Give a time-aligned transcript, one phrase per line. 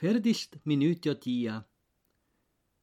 [0.00, 1.62] Ferdist mi nüüd jo tiiä.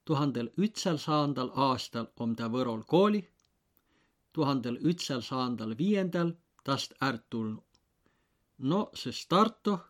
[0.05, 3.27] tuhandel ütsälsaandal aastal om ta Võrol koolih,
[4.33, 6.31] tuhandel ütsälsaandal viiendal
[6.63, 7.63] tast ärt tulnu.
[8.69, 9.83] no see startoh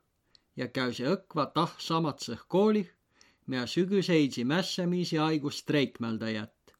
[0.55, 2.89] ja käü see õkva tah samatsõh koolih,
[3.47, 6.75] mia sügüseidsi mässämiisi aigu streikmälda jät.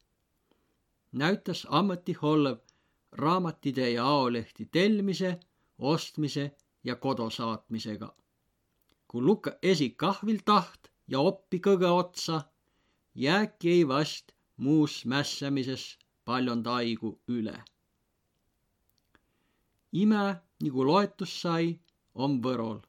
[1.12, 2.58] näütas ametih olev
[3.12, 5.40] raamatide ja aolehti telmise,
[5.78, 6.46] ostmise
[6.84, 8.16] ja kodo saatmisega.
[9.14, 12.38] Kui lukka esi kahvil taht ja oppi kõge otsa,
[13.24, 15.84] jääki ei vast muus mässämises
[16.26, 17.54] paljon taigu üle.
[20.02, 20.24] ime,
[20.64, 21.68] nagu loetus sai,
[22.16, 22.80] on Võrol.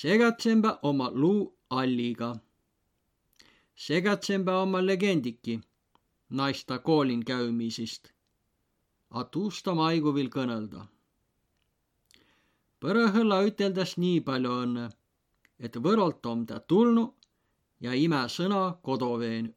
[0.00, 2.34] segatsemba oma luu alliga.
[3.86, 5.60] segatsemba oma legendiki
[6.30, 8.12] naista koolin käymisist.
[9.10, 10.28] A tuusta maigu vil
[12.76, 14.90] kõnelda Põrõhõlla üteldes nii palju õnne,
[15.58, 17.14] et Võrolt om ta tulnu
[17.80, 19.54] ja ime sõna kodo veenü.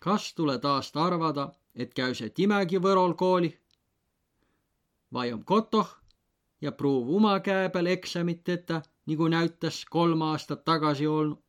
[0.00, 3.56] kas tule taast arvada, et käü see timegi Võrol koolih?
[5.12, 5.96] vai om kotoh
[6.60, 11.42] ja pruuv uma käe peal eksamit tetä, nagu näütas kolm aastat tagasi olnu,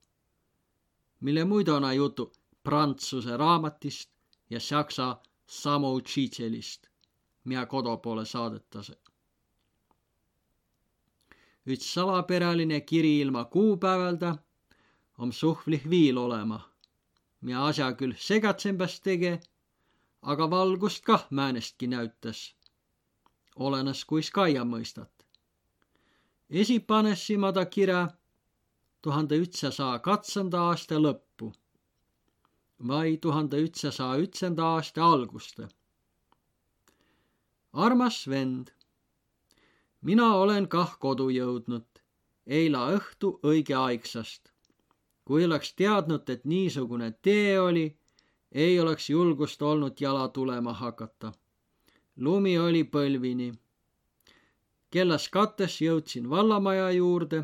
[1.20, 2.32] mille muidu on jutu
[2.64, 4.10] prantsuse raamatist
[4.50, 6.88] ja saksa samoučitselist,
[7.44, 9.05] mida kodu poole saadetase
[11.66, 14.36] üks salaperäline kiri ilma kuupäevalda
[15.18, 16.60] om suhvlih viil olema,
[17.48, 19.40] ja asja küll segatsembas tege,
[20.22, 22.56] aga valgust kah määnestki näütas.
[23.56, 25.12] olenes, kuis kaia mõistat.
[26.50, 28.08] esipanessi ma ta kirja
[29.02, 31.54] tuhande ütsasaja katsanda aasta lõppu
[32.88, 35.68] vai tuhande ütsasaja ütsenda aasta alguste.
[37.74, 38.75] armas vend
[40.06, 41.86] mina olen kah kodu jõudnud,
[42.46, 44.52] eila õhtu õigeaegsast.
[45.26, 47.86] kui oleks teadnud, et niisugune tee oli,
[48.52, 51.32] ei oleks julgust olnud jala tulema hakata.
[52.18, 53.50] lumi oli põlvini.
[54.92, 57.44] kellas kates jõudsin vallamaja juurde.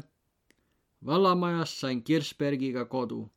[1.05, 3.29] vallamajast sain Kirsbergiga kodu.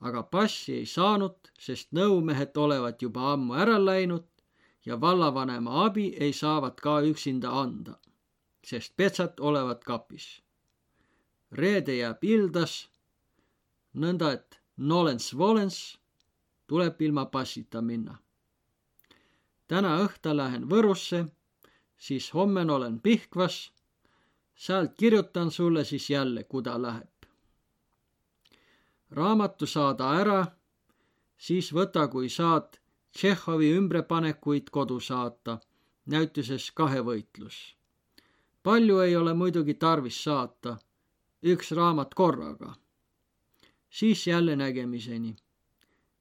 [0.00, 4.26] aga passi ei saanud, sest nõumehed olevat juba ammu ära läinud
[4.86, 7.98] ja vallavanema abi ei saavat ka üksinda anda
[8.64, 10.42] sest petsad olevat kapis.
[11.52, 12.88] reede jääb ildas,
[13.94, 15.98] nõnda et nolens-volens
[16.66, 18.18] tuleb ilma passita minna.
[19.68, 21.24] täna õhtul lähen Võrusse,
[21.96, 23.72] siis homme olen Pihkvas,
[24.54, 27.26] sealt kirjutan sulle siis jälle, kuda läheb.
[29.10, 30.46] raamatu saada ära,
[31.36, 32.78] siis võta, kui saad
[33.12, 35.58] Tšehhovi ümberpanekuid kodu saata,
[36.06, 37.77] näituses Kahevõitlus
[38.68, 40.74] palju ei ole muidugi tarvis saata,
[41.42, 42.74] üks raamat korraga.
[43.90, 45.36] siis jälle nägemiseni.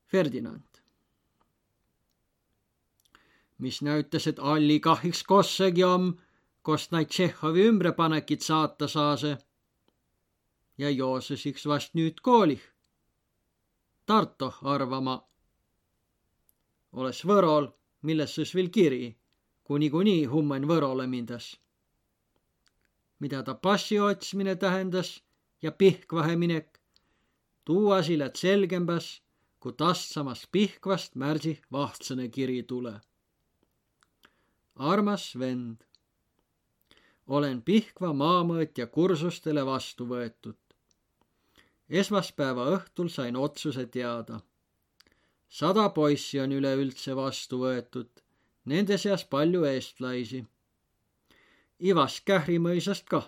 [0.05, 0.79] Ferdinand.
[3.57, 6.13] mis näütas, et Alli kahjuks kossegi om,
[6.61, 9.37] kost naid Tšehhovi ümberpanekit saata saase.
[10.77, 12.61] ja Joosesiks vast nüüd koolih.
[14.05, 15.27] Tarto arvama.
[16.93, 17.71] olles Võrol,
[18.01, 19.17] milles siis veel kiri,
[19.63, 21.57] kui niikuinii hummen Võrole mindas
[23.19, 25.23] mida ta passi otsmine tähendas
[25.61, 26.79] ja Pihkvahe minek.
[27.65, 29.21] tuu asi lätt selgembäs,
[29.59, 33.01] kui tastsamast Pihkvast märsi vahtsõne kiri tule.
[34.75, 35.83] armas vend,
[37.27, 40.57] olen Pihkva maamõõtja kursustele vastu võetud.
[41.89, 44.39] esmaspäeva õhtul sain otsuse teada.
[45.49, 48.09] sada poissi on üleüldse vastu võetud,
[48.65, 50.45] nende seas palju eestlaisi
[51.79, 53.27] Ivas Kähri mõisast kah.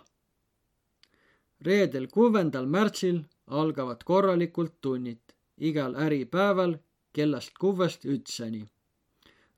[1.61, 5.21] reedel, kuuendal märtsil algavad korralikult tunnid
[5.57, 6.77] igal äripäeval
[7.13, 8.63] kellast kuuest ütseni.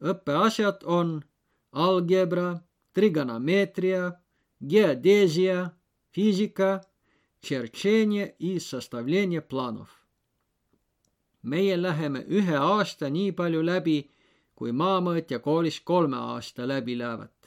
[0.01, 1.23] õppeasjad on
[1.71, 2.59] algebra,
[2.93, 4.11] trigonomeetria,
[4.67, 5.71] geodeesia,
[6.13, 6.81] füüsika,
[7.41, 9.89] tšertšeenje i sostavljenje planov.
[11.43, 14.11] meie läheme ühe aasta nii palju läbi,
[14.55, 17.40] kui maamõõtja koolis kolme aasta läbi lähevad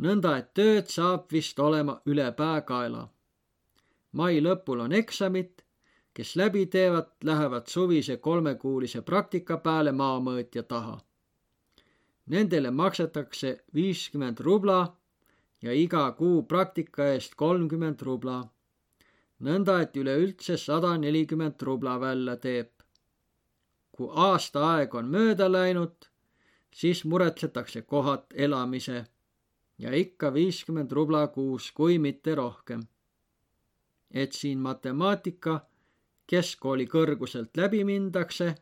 [0.00, 3.08] nõnda et tööd saab vist olema üle päekaela.
[4.12, 5.62] mai lõpul on eksamid,
[6.14, 10.96] kes läbi teevad, lähevad suvise kolmekuulise praktika peale maamõõtja taha.
[12.26, 14.96] Nendele maksetakse viiskümmend rubla
[15.62, 18.48] ja iga kuu praktika eest kolmkümmend rubla.
[19.40, 22.70] nõnda, et üleüldse sada nelikümmend rubla välja teeb.
[23.92, 26.10] kui aasta aeg on mööda läinud,
[26.72, 29.04] siis muretsetakse kohad elamise
[29.80, 32.82] ja ikka viiskümmend rubla kuus, kui mitte rohkem.
[34.10, 35.60] et siin matemaatika
[36.26, 38.54] keskkooli kõrguselt läbi mindakse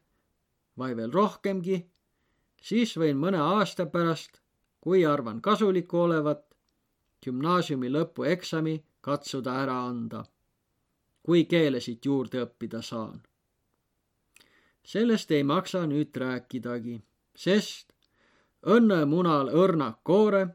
[0.79, 1.79] või veel rohkemgi,
[2.62, 4.43] siis võin mõne aasta pärast,
[4.81, 6.44] kui arvan kasulikku olevat,
[7.25, 10.23] gümnaasiumi lõpueksami katsuda ära anda,
[11.23, 13.23] kui keelesid juurde õppida saan.
[14.85, 17.00] sellest ei maksa nüüd rääkidagi,
[17.37, 17.93] sest
[18.67, 20.47] õnnemunal õrnak koore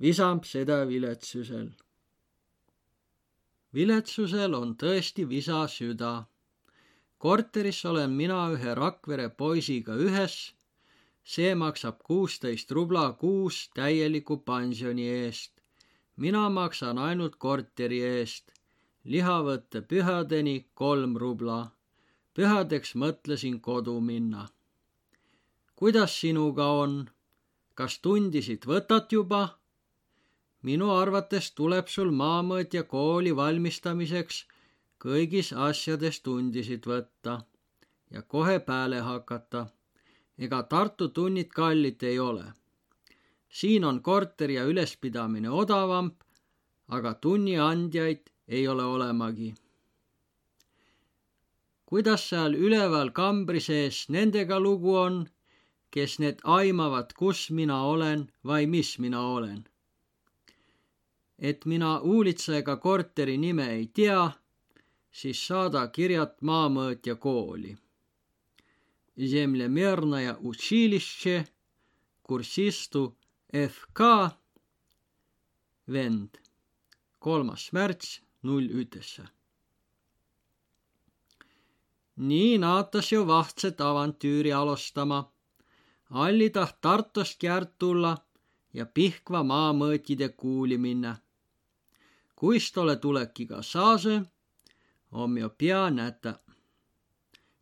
[0.00, 1.70] visab seda viletsusel.
[3.74, 6.14] viletsusel on tõesti visa süda
[7.20, 10.36] korteris olen mina ühe Rakvere poisiga ühes.
[11.32, 15.52] see maksab kuusteist rubla kuus täieliku pensioni eest.
[16.16, 18.44] mina maksan ainult korteri eest.
[19.04, 21.60] lihavõtte pühadeni kolm rubla.
[22.34, 24.48] pühadeks mõtlesin kodu minna.
[25.76, 27.10] kuidas sinuga on?
[27.74, 29.59] kas tundisid võtad juba?
[30.62, 34.40] Minu arvates tuleb sul maamõõtja kooli valmistamiseks
[35.04, 37.40] kõigis asjades tundisid võtta
[38.10, 39.66] ja kohe pääle hakata.
[40.38, 42.44] ega Tartu tunnid kallid ei ole.
[43.48, 46.10] siin on korter ja ülespidamine odavam,
[46.88, 49.54] aga tunniandjaid ei ole olemagi.
[51.86, 55.28] kuidas seal üleval kambri sees nendega lugu on,
[55.90, 59.64] kes need aimavad, kus mina olen või mis mina olen?
[61.39, 64.31] et mina Uulitsa korteri nime ei tea
[65.11, 67.75] siis saada kirjad maamõõtja kooli.
[69.31, 71.45] Землемерное училище,
[72.23, 73.05] kursistu
[73.53, 74.09] FK,
[75.87, 76.41] vend,
[77.19, 79.25] kolmas märts null ütesse.
[82.17, 85.19] nii naatas ju vahtset avantüüri alustama.
[86.09, 88.13] Alli taht Tartust järg tulla
[88.73, 91.15] ja Pihkva maamõõtide kuuli minna.
[92.40, 94.22] kuis tole tulekiga saase
[95.12, 96.32] om jo pea näta.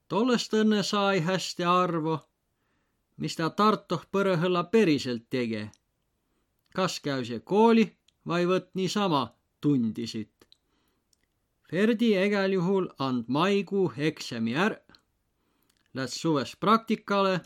[0.08, 2.18] tollest õnne sai hästi arvo,
[3.16, 5.70] mis ta Tartoh põrõhõlla päriselt tege.
[6.76, 7.96] kas käü see kooli
[8.26, 10.30] vai võtt niisama tundisid.
[11.70, 14.78] Ferdi egal juhul and maikuu eksami är,
[15.94, 17.40] läks suves praktikale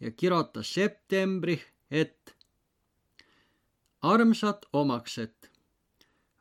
[0.00, 1.60] ja kirotas septembri,
[1.90, 2.36] et
[4.02, 5.53] armsad omaksed,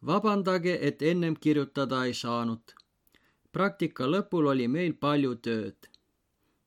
[0.06, 2.74] vabandage, et ennem kirjutada ei saanud
[3.54, 5.90] praktika lõpul oli meil palju tööd.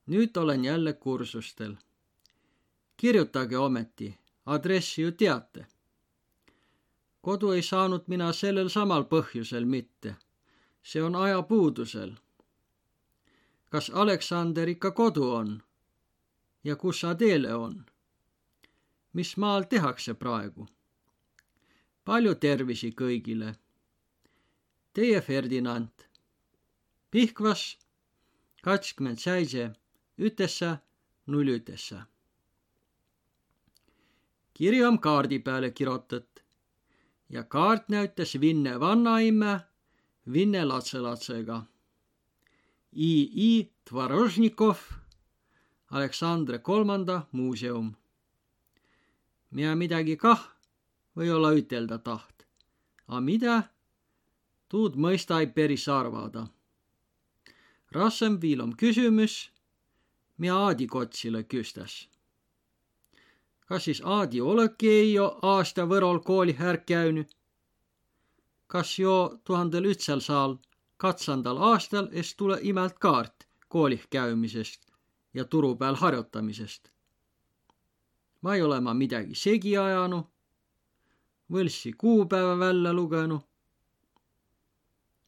[0.07, 1.77] nüüd olen jälle kursustel.
[2.97, 5.67] kirjutage ometi, aadressi ju teate.
[7.21, 10.15] kodu ei saanud mina sellel samal põhjusel mitte.
[10.83, 12.13] see on ajapuudusel.
[13.69, 15.63] kas Aleksander ikka kodu on?
[16.65, 17.85] ja kus Adele on?
[19.13, 20.67] mis maal tehakse praegu?
[22.07, 23.53] Palju tervisi kõigile.
[24.95, 26.07] Teie Ferdinand
[27.11, 27.77] Pihkvas
[28.63, 29.73] kakskümmend seitse
[30.19, 30.79] ütesse
[31.27, 31.99] null ütesse.
[34.55, 36.43] kiri on kaardi peale kirotat
[37.29, 39.61] ja kaart näitas Vinne vanaemme
[40.33, 41.63] Vinne latselatsega.
[42.93, 43.73] I.I.
[43.85, 44.77] Tvarožnikov,
[45.91, 47.97] Aleksandre kolmanda muuseum.
[49.51, 50.56] mina midagi kah
[51.17, 52.47] või-olla ütelda taht,
[53.09, 53.63] a mida,
[54.69, 56.47] tuud mõista ei päris arvada
[57.97, 59.51] Rassem viil om kysymys,
[60.39, 62.09] mitä Aadi Kotsile kystäs.
[63.67, 67.37] Kas siis Aadi olegi ei ole aasta võrol kooli här käynyt?
[68.67, 70.59] Kas jo tuhandel ühtsel saal
[70.97, 74.87] katsandal aastal es tule imelt kaart koolih käymisest
[75.35, 76.91] ja turu peal harjutamisest?
[78.43, 80.25] ma ei ole ma midagi segi ajanud,
[81.53, 83.41] võlssi kuupäeva välja lugenud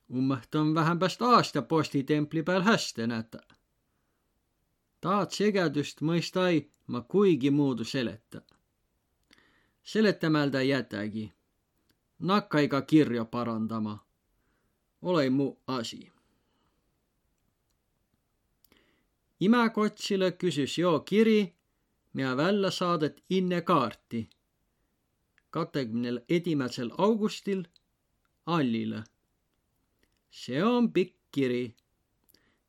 [0.09, 3.39] Ummõht on vähämbäst aasta postitempli peal hästi näta.
[5.01, 8.43] taad segedust mõista ei ma kuigi muudu seleta.
[9.83, 11.33] seletamälda jätägi.
[12.19, 13.99] nakkai ka kirja parandama.
[15.03, 16.13] ole mu asi.
[19.41, 21.55] imekotsile küsis joo kiri,
[22.13, 24.31] mida välja saadet inne kaarti.
[25.50, 27.64] Kahekümne esimesel augustil
[28.47, 29.05] Allile
[30.31, 31.75] see on pikk kiri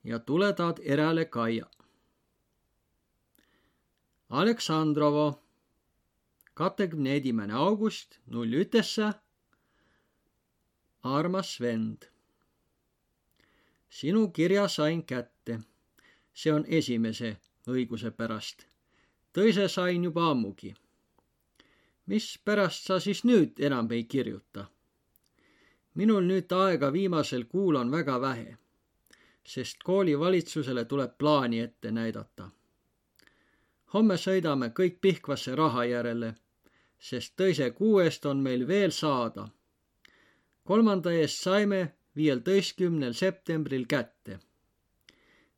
[0.03, 1.65] ja tule taad eräle kaia.
[4.29, 5.41] Aleksandrovo,
[6.53, 9.13] kahekümne esimene august null ütesse.
[11.03, 12.03] armas vend.
[13.89, 15.59] sinu kirja sain kätte.
[16.33, 18.65] see on esimese õiguse pärast.
[19.33, 20.75] teise sain juba ammugi.
[22.09, 24.65] Mispärast sa siis nüüd enam ei kirjuta?
[25.99, 28.57] minul nüüd aega viimasel kuul on väga vähe,
[29.43, 32.49] sest koolivalitsusele tuleb plaani ette näidata.
[33.93, 36.33] homme sõidame kõik Pihkvasse raha järele,
[36.99, 39.47] sest teise kuu eest on meil veel saada.
[40.63, 44.39] kolmanda eest saime viieteistkümnel septembril kätte.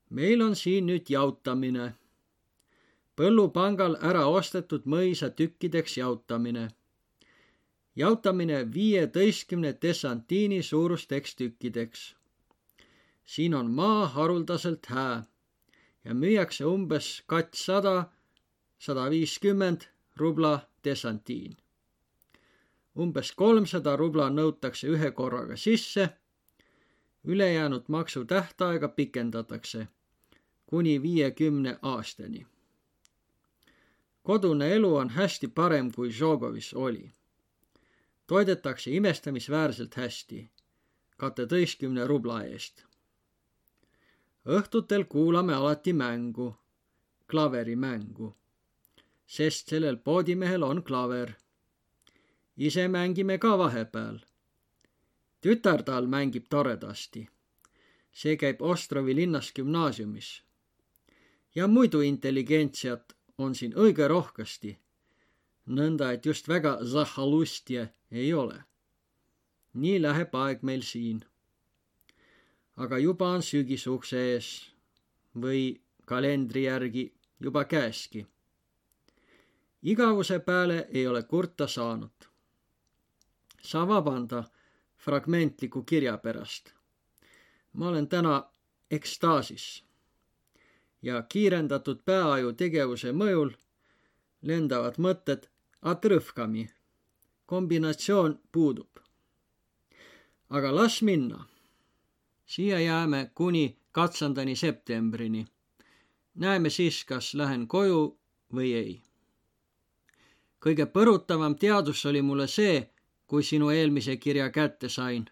[0.09, 1.93] meil on siin nüüd jautamine.
[3.21, 6.69] Põllupangal ära ostetud mõisa tükkideks jautamine
[7.95, 12.15] jautamine viieteistkümne dessantiini suurusteks tükkideks.
[13.25, 15.23] siin on maa haruldaselt hää
[16.05, 18.09] ja müüakse umbes katsada,
[18.79, 19.81] sada viiskümmend
[20.17, 21.57] rubla dessantiin.
[22.97, 26.09] umbes kolmsada rubla nõutakse ühe korraga sisse.
[27.23, 29.87] ülejäänud maksu tähtaega pikendatakse
[30.65, 32.50] kuni viiekümne aastani.
[34.21, 37.11] Kodune elu on hästi parem kui Žogovis oli
[38.31, 40.51] toidetakse imestamisväärselt hästi,
[41.17, 42.85] kateteistkümne rubla eest.
[44.47, 46.47] õhtutel kuulame alati mängu,
[47.27, 48.29] klaverimängu,
[49.27, 51.33] sest sellel poodimehel on klaver.
[52.57, 54.19] ise mängime ka vahepeal.
[55.41, 57.27] tütar tal mängib toredasti.
[58.13, 60.43] see käib Ostrovi linnas gümnaasiumis.
[61.55, 64.77] ja muidu intelligentsiat on siin õige rohkesti
[65.67, 68.63] nõnda et just väga zahhalustje ei ole.
[69.73, 71.23] nii läheb aeg meil siin.
[72.75, 74.47] aga juba on sügis ukse ees
[75.35, 78.25] või kalendri järgi juba käeski.
[79.81, 82.27] igavuse peale ei ole kurta saanud.
[83.61, 84.43] sa vabanda
[84.97, 86.73] fragmentliku kirja pärast.
[87.73, 88.43] ma olen täna
[88.91, 89.83] ekstaasis
[91.01, 93.51] ja kiirendatud peaaju tegevuse mõjul
[94.41, 95.49] lendavad mõtted
[95.81, 96.69] atrõhkami.
[97.45, 98.99] kombinatsioon puudub.
[100.49, 101.45] aga las minna.
[102.45, 105.47] siia jääme kuni katsandani septembrini.
[106.35, 108.17] näeme siis, kas lähen koju
[108.53, 109.01] või ei.
[110.59, 112.89] kõige põrutavam teadus oli mulle see,
[113.27, 115.25] kui sinu eelmise kirja kätte sain,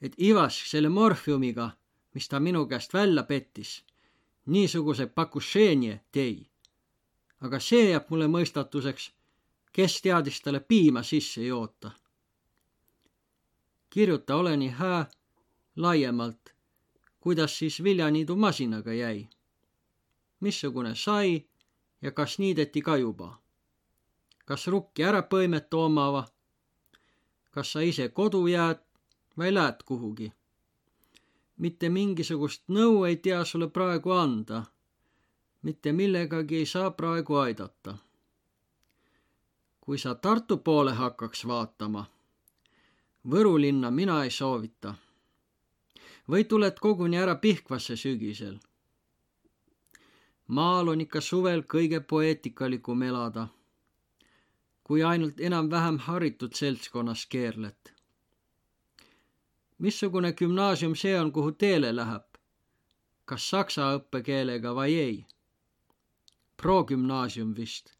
[0.00, 1.70] et Ivask selle morfiumiga,
[2.14, 3.84] mis ta minu käest välja pettis,
[4.46, 6.50] niisuguse pakušeenje tei.
[7.40, 9.10] aga see jääb mulle mõistatuseks
[9.72, 11.90] kes teadis talle piima sisse joota.
[13.90, 15.06] kirjuta ole nii hää
[15.76, 16.54] laiemalt,
[17.20, 19.28] kuidas siis viljaniidu masinaga jäi.
[20.40, 21.46] missugune sai
[22.02, 23.38] ja kas niideti ka juba?
[24.44, 26.28] kas rukki ära põimet toomava?
[27.50, 28.82] kas sa ise kodu jääd
[29.38, 30.32] või lähed kuhugi?
[31.60, 34.62] Mitte mingisugust nõu ei tea sulle praegu anda.
[35.62, 37.98] mitte millegagi ei saa praegu aidata
[39.90, 42.04] kui sa Tartu poole hakkaks vaatama.
[43.30, 44.94] Võru linna mina ei soovita.
[46.30, 48.58] või tuled koguni ära Pihkvasse sügisel.
[50.46, 53.48] maal on ikka suvel kõige poeetikalikum elada,
[54.84, 57.92] kui ainult enam-vähem haritud seltskonnas keerled.
[59.80, 62.26] Missugune gümnaasium see on, kuhu teele läheb?
[63.24, 65.16] kas saksa õppekeelega või ei?
[66.62, 67.96] progümnaasium vist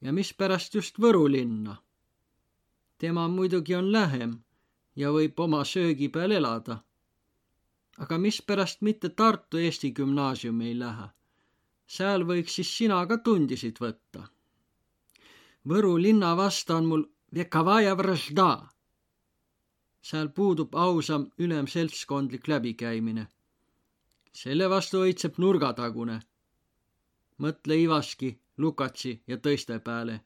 [0.00, 1.76] ja mispärast just Võru linna?
[2.98, 4.38] tema muidugi on lähem
[4.96, 6.78] ja võib oma söögi peal elada.
[7.98, 11.08] aga mispärast mitte Tartu Eesti Gümnaasiumi ei lähe?
[11.86, 14.26] seal võiks siis sina ka tundisid võtta.
[15.68, 18.50] Võru linna vastu on mul Vekavaja Vržda.
[20.02, 23.26] Seal puudub ausam ülemseltskondlik läbikäimine.
[24.32, 26.20] selle vastu õitseb nurgatagune.
[27.38, 30.20] mõtle Ivaski Lukatsi ja teiste peale.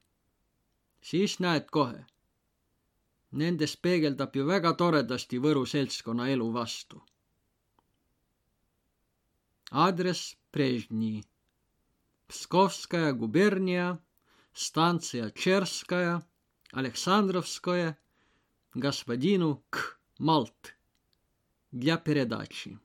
[1.00, 2.04] siis näed kohe.
[3.32, 7.02] Nendes peegeldab ju väga toredasti Võru seltskonna elu vastu.
[9.70, 11.22] aadress Brežni.
[12.28, 13.96] Pskovskaja gubernia,
[14.54, 16.20] stantsija Tšerskaja,
[16.72, 17.96] Aleksandrovskoje,
[18.75, 19.97] господину К.
[20.19, 20.73] Малт
[21.71, 22.77] для передачи.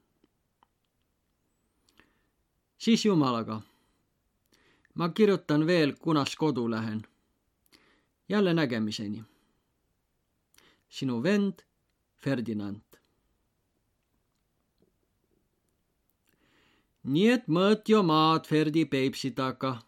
[2.78, 3.62] siis jumalaga
[4.94, 7.06] ma kirjutan veel, kunas kodu lähen.
[8.28, 9.24] jälle nägemiseni.
[10.88, 11.54] sinu vend
[12.16, 12.82] Ferdinand.
[17.04, 19.82] nii et mõõt jo maad Ferdi Peipsi taga,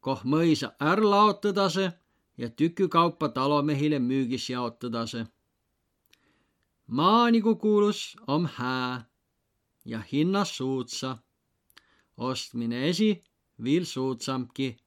[0.00, 1.92] koh mõisa är laotõdase
[2.37, 5.27] ja tükükaupa talomehile müügis jaotõdase.
[6.87, 9.05] maa nagu kuulus om hää
[9.85, 11.17] ja hinnas suutsa.
[12.17, 13.23] ostmine esi
[13.63, 14.77] veel soodsamki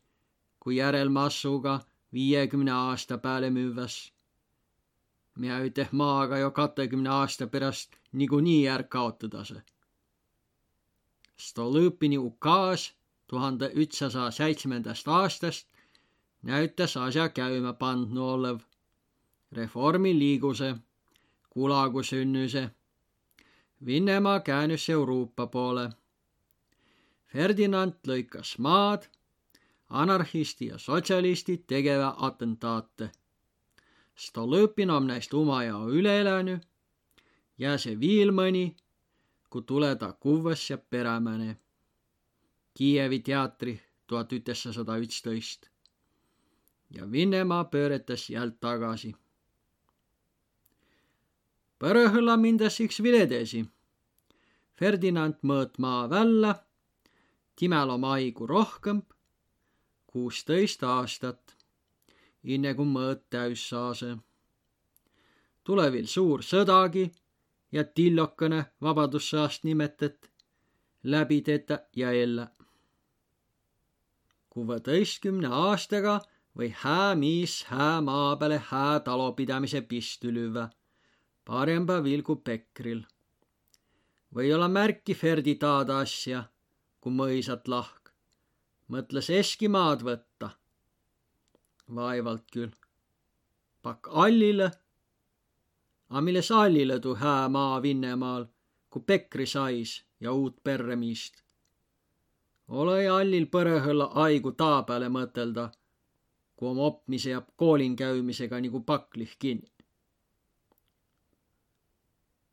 [0.60, 1.80] kui järelmassuga
[2.12, 4.12] viiekümne aasta peale müüvas.
[5.34, 9.62] mina üteh maaga jo kahekümne aasta pärast niikuinii ära kaotada see.
[11.40, 12.92] Stolõpini ukaas
[13.26, 15.69] tuhande ütsasaja seitsmendast aastast
[16.42, 18.60] näütas asja käima pandnu olev
[19.52, 20.74] reformiliiguse,
[21.50, 22.70] kulagu sünnüse.
[23.86, 25.90] Vinnemaa käänus Euroopa poole.
[27.26, 29.06] Ferdinand lõikas maad,
[29.88, 33.10] anarhisti ja sotsialistid tegeva atentaate.
[34.16, 36.66] Stolõpin on neist oma jao üle elanud
[37.58, 38.76] ja see viil mõni,
[39.50, 41.56] kui tule ta kuvvas ja perämäne.
[42.74, 45.69] Kiievi teatri tuhat üteksasada üksteist
[46.90, 49.14] ja Vinnemaa pööretas jälle tagasi.
[51.78, 53.62] Pärõhõlla mindes iks viledesi.
[54.74, 56.54] Ferdinand mõõt maa välja,
[57.56, 59.02] Timel oma aigu rohkem,
[60.06, 61.56] kuusteist aastat,
[62.44, 64.16] enne kui mõõt täis saase.
[65.64, 67.10] tule veel suur sõdagi
[67.72, 70.30] ja tillokene vabadussõjast nimetet,
[71.02, 72.48] läbi teda ja jälle.
[74.48, 76.20] kuueteistkümne aastaga
[76.58, 80.68] või hää miis hää maa peale hää talopidamise pistu lüüa,
[81.44, 83.04] paremba vilgu pekril.
[84.34, 86.44] või olla märki Ferdi taada asja,
[87.00, 88.10] kui mõisat lahk,
[88.88, 90.50] mõtles Eskimaad võtta.
[91.94, 92.70] vaevalt küll.
[93.82, 94.70] pakk Allile.
[96.10, 98.46] A milles Allile tuu hää maa Vinnemaal,
[98.90, 101.42] kui Pekri sais ja uut perremiist.
[102.68, 105.70] ole Allil põrõhõlla aigu taa peale mõtelda
[106.60, 109.70] kui oma opmise ja koolin käimisega nagu paklih kinni.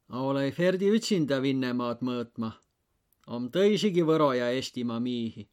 [0.09, 2.53] Ole Ferdi üksinda Vinnemaad mõõtma,
[3.35, 5.43] on tõisigi Võro ja Eestimaa miihi.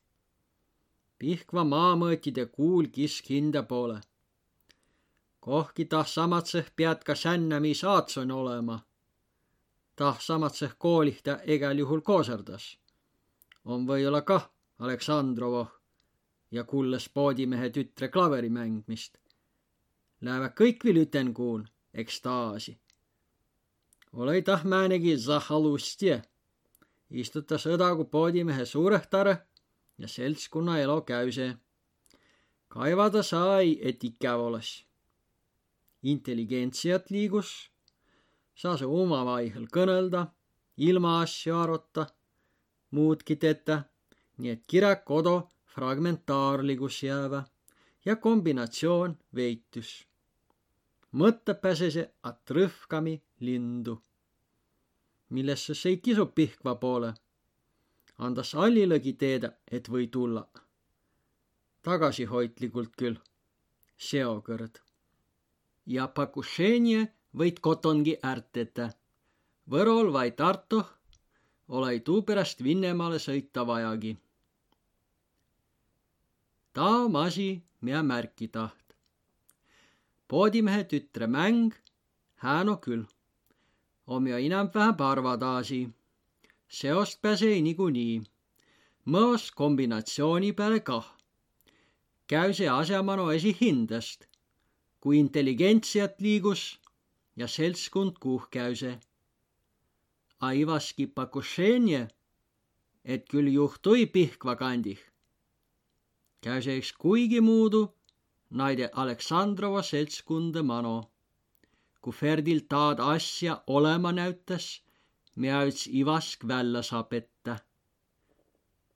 [1.19, 4.01] Pihkva maamõõtide kuul kisk hinda poole.
[5.41, 8.79] kohki tah samatseh pead ka sännämi saatson olema.
[9.97, 12.79] tah samatseh koolih ta igal juhul kooserdas.
[13.65, 15.67] on või-olla kah Aleksandrovo
[16.55, 19.17] ja kuulas poodimehe tütre klaveri mängmist.
[20.23, 21.65] Lähevad kõik veel ütenkuun
[21.95, 22.79] ekstaasi.
[24.13, 26.23] ole tah määnegi zahalustie.
[27.11, 29.37] istuta sõdagu poodimehe suurehtare
[29.99, 31.57] ja seltskonna elo käüse.
[32.69, 34.85] kaevada sai, et ikäv oles.
[36.03, 37.71] intelligentsiat liigus,
[38.55, 40.27] saa see omavaihel kõnelda,
[40.77, 42.07] ilma asju arvata,
[42.91, 43.83] muudki tetä,
[44.39, 47.45] nii et kirja kodu fragmentaarligus jäävä
[48.05, 50.07] ja kombinatsioon veitys.
[51.13, 54.03] mõtte pääsese at rõhkami lindu,
[55.31, 57.15] millesse see ei kisu pihkva poole,
[58.19, 60.49] andas allilegi teeda, et või tulla.
[61.83, 63.17] tagasihoidlikult küll,
[63.97, 64.79] seokõrd.
[65.87, 67.09] ja pakušenje
[67.39, 68.91] võid kotongi ärteta.
[69.71, 70.85] Võrol vai Tartu
[71.69, 74.19] ole tuu pärast Vinnemaale sõita vajagi
[76.75, 78.87] ta om asi, mida märki taht.
[80.29, 81.71] poodimehe tütre mäng,
[82.43, 83.05] hää no küll,
[84.07, 85.81] om jo inämb-vähem parvadaasi.
[86.69, 88.23] seost pääse niikuinii.
[89.13, 91.09] mõos kombinatsiooni peale kah.
[92.31, 94.21] käü see asemanu esi hindest,
[95.01, 96.63] kui intelligentsiat liigus
[97.37, 98.93] ja seltskond kuh käüse.
[100.41, 102.09] Aivaski pakušenje,
[103.05, 105.14] et küll juhtui Pihkva kandih
[106.45, 107.83] käseks kuigi muudu
[108.61, 110.97] naide Aleksandrova seltskunde mano.
[112.03, 114.67] kui Ferdil taad asja olema näütas,
[115.37, 117.57] mina üts Ivask välja sapeta.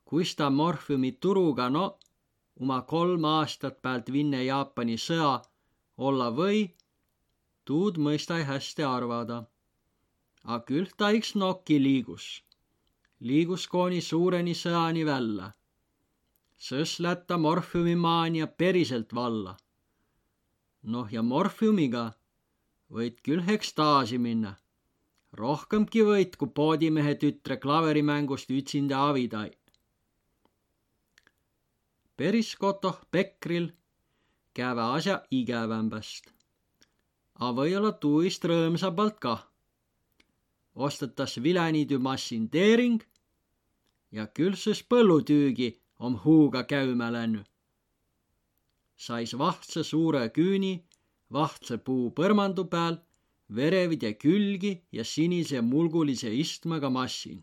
[0.05, 1.87] kuis ta morfiumi turuga no
[2.61, 5.35] oma kolm aastat pealt Vinne-Jaapani sõja
[5.97, 6.61] olla või,
[7.65, 9.39] tuud mõista hästi arvada.
[10.45, 12.27] A küll ta iks nokki liigus,
[13.21, 15.55] liigus kooni suureni sõjani välja
[16.59, 19.57] sõs lätta morfiumimaania päriselt valla.
[20.83, 22.13] noh, ja morfiumiga
[22.91, 24.57] võid küll ekstaasi minna.
[25.33, 29.51] rohkemgi võid, kui poodimehe tütre klaverimängust üksinda avidai.
[32.17, 33.71] päris kotoh Pekril
[34.55, 36.35] käve asja igevämbäst.
[37.35, 39.47] A või-olla tuist rõõmsabalt kah.
[40.75, 43.03] ostetas vilenitü massinteering
[44.11, 47.45] ja külses põllutüügi om huuga käümä lännü.
[48.97, 50.89] sais vahtse suure küüni
[51.33, 52.97] vahtse puu põrmandu peal,
[53.55, 57.43] verevid ja külgi ja sinise mulgulise istmega massin.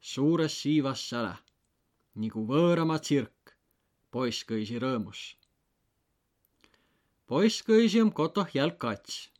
[0.00, 1.34] suures siivas säle,
[2.14, 3.56] nagu võõrama tsirk,
[4.10, 5.36] poiss kõisi rõõmus.
[7.26, 9.30] poiss kõisi om kotoh jälg kats.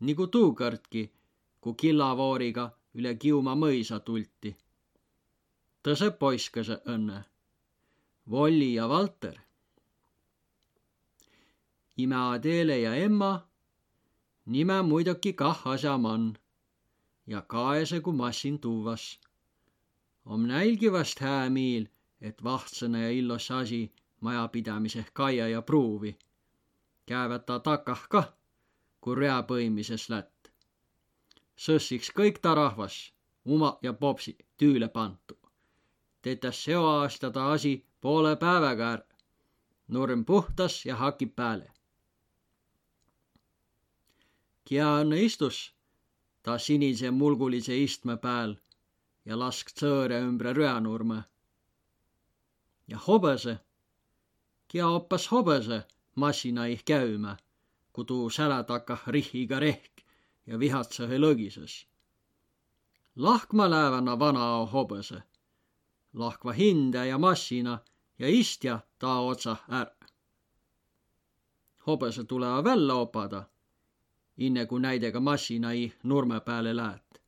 [0.00, 1.10] nagu tuukõrdki,
[1.60, 4.56] kui killavooriga üle Kiuma mõisa tulti.
[5.82, 7.24] tõse poiskese õnne,
[8.30, 9.38] Volli ja Valter.
[11.96, 13.48] ime Adele ja Emma,
[14.46, 16.34] nime muidugi kah asjamann
[17.26, 19.20] ja kaese kui massin tuuvas.
[20.24, 21.86] om näilgi vast hää miil,
[22.20, 26.18] et vahtsõne ja illos asi majapidamiseh kaia ja pruuvi.
[27.06, 28.32] käevät ta takah kah,
[29.00, 30.52] kui rea põimises lätt.
[31.56, 33.12] sõssiks kõik ta rahvas,
[33.44, 35.38] uma ja popsi, tüüle pantu.
[36.22, 39.02] tetäs seo aasta ta asi poole päevaga är.
[39.88, 41.72] nurm puhtas ja hakib pääle.
[44.64, 45.74] Kia õnne istus
[46.42, 48.56] ta sinise mulgulise istme pääl
[49.24, 51.22] ja lask tsõõre ümbre rüänurme.
[52.88, 53.56] ja hobõse,
[54.68, 55.80] kia oppas hobõse
[56.14, 57.36] massinaih käümä,
[57.92, 60.04] ku tuu sälä takah rihiga rehk
[60.46, 61.86] ja vihatsõhe lõgises.
[63.16, 65.22] lahkma läävana vana hobõse,
[66.12, 67.78] lahkva hinde ja massina
[68.18, 69.90] ja istja ta otsah är.
[71.86, 73.44] hobõse tuleva välja opada
[74.36, 77.20] inne kui näidega massinai nurme pääle läät.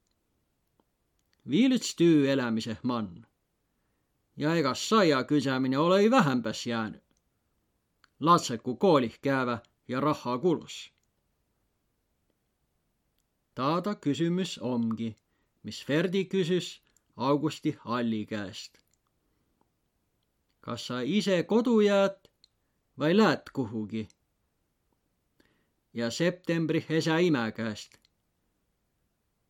[1.51, 3.27] viil üts tüü elämiseh mann.
[4.37, 7.01] ja egas saia küsämine olõ-i vähämbäs jäänü.
[8.20, 10.92] latsõq ku koolih käevä ja rahha kulus.
[13.55, 15.16] taada küsümüs omgi,
[15.62, 16.81] mis Ferdi küsüs
[17.16, 18.86] Augusti Alli käest.
[20.66, 22.16] Kas sa ise kodu jääd
[22.98, 24.09] vai läät kuhugi?
[25.94, 27.92] ja septembri Hesa ime käest.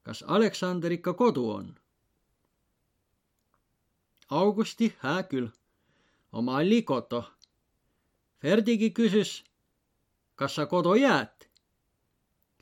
[0.03, 1.75] kas Aleksander ikka kodu on?
[4.31, 5.49] Augusti hää küll,
[6.33, 7.25] oma Alli koto.
[8.43, 9.45] Ferdigi küsis,
[10.35, 11.49] kas sa kodu jääd?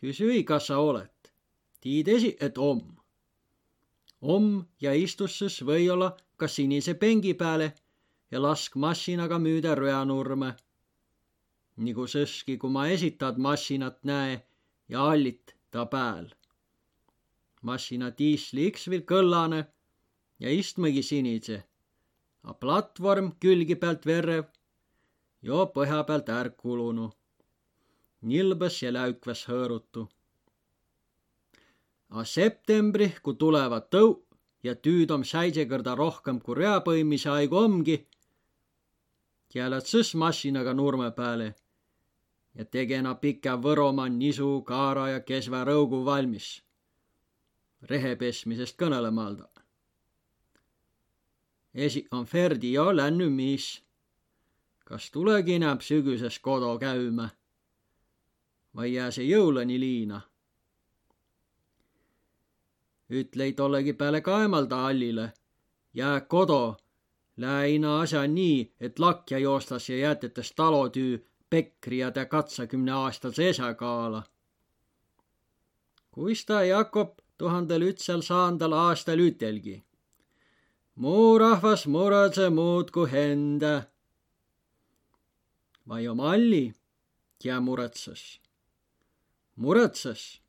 [0.00, 1.32] küsüi, kas sa oled.
[1.80, 2.96] tiidesi, et om.
[4.22, 7.74] om ja istusses või-olla ka sinise pengi peale
[8.34, 10.48] ja lask massinaga müüda röanurme
[11.86, 14.40] nagu sõski, kui ma esitad massinat näe
[14.88, 16.32] ja allit ta pääl.
[17.62, 19.60] massina diisli iks veel kõllane
[20.38, 21.62] ja istmegi sinise,
[22.42, 24.44] a platvorm külgi pealt verrev,
[25.42, 27.12] jo põhja pealt ärk kulunu.
[28.22, 30.08] nilbes ja läükvas hõõrutu.
[32.10, 34.26] A septembri, kui tulevad tõu
[34.62, 38.06] ja tüüd om säisekõrda rohkem kui reapõimise aigu omgi,
[39.54, 41.54] jäävad sõs massinaga nurme peale
[42.54, 46.62] ja tegena pika Võromaa nisu, kaara ja kesva rõugu valmis.
[47.82, 49.48] rehe pesmisest kõnelemalda.
[51.74, 53.82] esi on Ferdi jo länny miis.
[54.84, 57.28] kas tulegi näeb sügises kodu käümä
[58.74, 60.20] vai jää see jõulani liina?
[63.10, 65.32] ütlei tollegi peale kaemalda Allile,
[65.94, 66.76] jää kodu,
[67.36, 74.22] läina asja nii, et lakja joostas ja jätetes talotüü Pekri ja ta katsakümneaastase esakaala.
[76.10, 79.84] kuis ta Jakob tuhandel ütsel saandal aastal ütelgi.
[80.94, 83.82] muu rahvas muretse muud kui enda.
[85.88, 86.74] vai oma Alli,
[87.44, 88.40] ja muretses.
[89.56, 90.40] muretses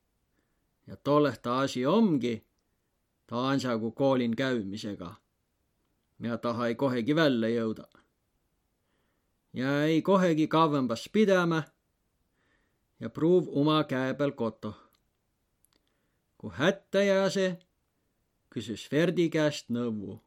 [0.87, 2.45] ja tolleh ta asi omgi,
[3.27, 5.15] ta ansagu koolin käimisega.
[6.19, 7.87] Ja taha ei kohegi välja jõuda
[9.55, 11.63] jäi kohegi kauembas pidämä
[12.99, 14.73] ja pruuv oma käe peal koto.
[16.37, 17.59] kui hätta jääse,
[18.49, 20.19] küsis Ferdi käest nõu.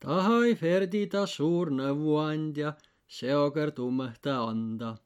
[0.00, 2.72] tahai Ferdi ta suur nõuandja
[3.08, 4.96] seokõrd ummõhta anda.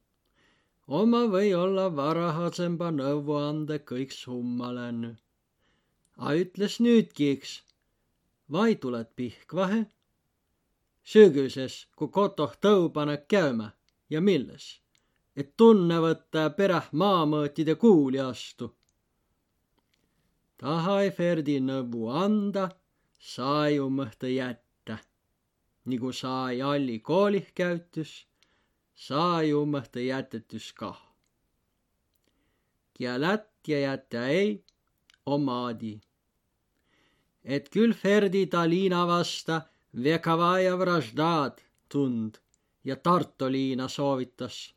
[0.87, 5.15] oma või olla varahasemba nõuande kõik summa lännu.
[6.17, 7.63] a ütles nüüdki, eks,
[8.51, 9.85] vai tuled pihkvahe
[11.09, 13.71] sügises, kui kotoh tõu paneb käymä
[14.13, 14.65] ja milles,
[15.35, 18.75] et tunne võtta peräh maamõõtide kuuli astu.
[20.57, 22.69] tahai Ferdi nõvu anda,
[23.19, 24.97] sai ummõhta jätta.
[25.85, 28.11] nagu sai Alli koolih käytüs,
[28.93, 31.01] sai ummõhta jätetüs kah.
[32.99, 34.65] ja lätt ja jätä ei,
[35.25, 36.01] omaadi.
[37.43, 39.61] Et küll Ferdi Talina vasta
[40.03, 42.37] Vekavaja vraždad tund
[42.83, 44.73] ja Tartu liina soovitas.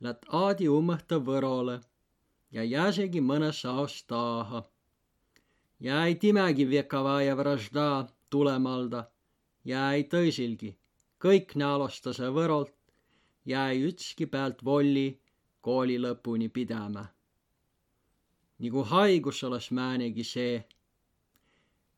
[0.00, 1.80] Läät aadi ummõhta Võrole
[2.52, 4.62] ja jääsegi mõne saos taaha.
[5.80, 9.10] jäi timegi Vekavaja vražda tulemalda,
[9.64, 10.76] jäi tõisilgi,
[11.18, 12.76] kõik näolostase Võrolt,
[13.44, 15.20] jäi ütski pealt volli
[15.60, 17.06] kooli lõpuni pidäma
[18.58, 20.64] nagu haigus oleks määnegi see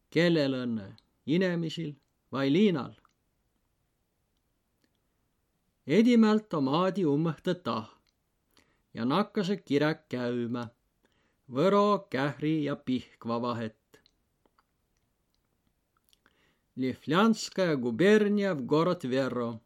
[0.09, 0.89] kellel õnne,
[1.25, 1.95] inemisil
[2.31, 2.93] vai liinal?
[5.85, 7.89] edimält om aadi ummõhtõ tah
[8.95, 10.69] ja nakkase kirek käümä
[11.53, 13.75] Võro, Kähri ja Pihkva vahet.
[16.77, 19.59] Лифлянская губерния в город Веро.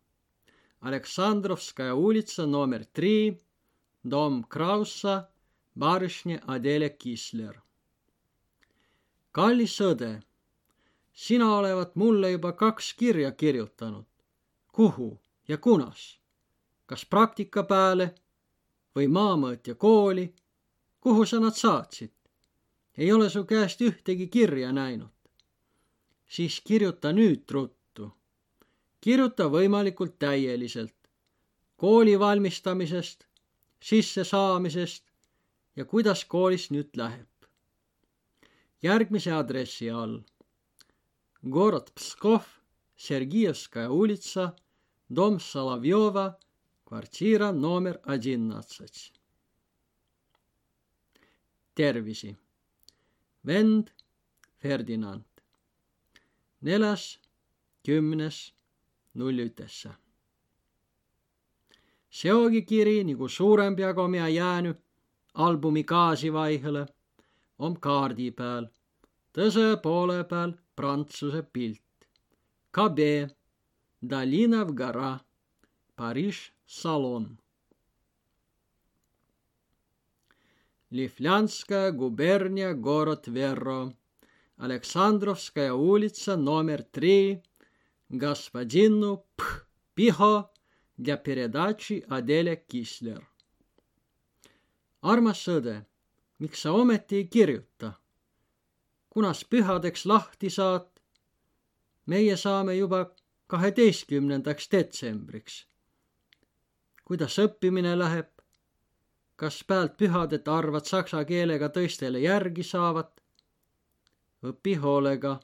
[0.82, 3.40] Александровская улица номер 3,
[4.04, 5.30] дом Крауса,
[5.76, 7.62] барышня Аделя Кислер.
[9.32, 10.24] kallis õde,
[11.13, 14.05] sina olevat mulle juba kaks kirja kirjutanud.
[14.73, 16.21] kuhu ja kunas?
[16.87, 18.15] kas praktika peale
[18.97, 20.35] või maamõõtja kooli?
[21.01, 22.13] kuhu sa nad saatsid?
[22.97, 25.13] ei ole su käest ühtegi kirja näinud
[26.33, 28.07] siis kirjuta nüüd ruttu.
[29.01, 30.97] kirjuta võimalikult täieliselt.
[31.77, 33.27] kooli valmistamisest,
[33.83, 35.05] sissesaamisest
[35.77, 37.29] ja kuidas koolis nüüd läheb.
[38.83, 40.19] järgmise aadressi all
[41.42, 42.44] Город Псков,
[42.96, 44.56] Сергиевская улица,
[45.10, 46.40] дом Соловьева,
[46.84, 49.14] квартира номер одиннадцать.
[51.76, 52.36] tervisi.
[53.46, 53.92] vend
[54.58, 55.24] Ferdinand
[56.62, 57.20] neljas,
[57.86, 58.54] kümnes,
[59.14, 59.92] null ütesse.
[62.10, 64.80] seogi kiri nagu suurem peaaegu mina jäänud
[65.34, 66.86] albumi gaasivaihele
[67.60, 68.66] on kaardi peal,
[69.34, 71.81] tõse poole peal prantsuse pilt.
[72.73, 73.31] KB,
[74.01, 75.21] Dolina в гора,
[75.95, 77.39] Париж, салон.
[80.91, 83.95] Лифлянская губерния, город Верро.
[84.57, 87.43] Александровская улица, номер три,
[88.09, 89.45] господину П.
[89.95, 90.51] Пихо
[90.97, 93.29] для передачи Аделя Кислер.
[95.03, 95.75] armas sõde,
[96.39, 97.97] miks sa ometi ei kirjuta?
[99.13, 100.89] Kunas pühadeks lahti saad?
[102.07, 103.01] meie saame juba
[103.47, 105.67] kaheteistkümnendaks detsembriks.
[107.05, 108.31] kuidas õppimine läheb?
[109.37, 113.21] kas pealt pühadet arvad saksa keelega tõistele järgi saavat?
[114.51, 115.35] õpi hoolega,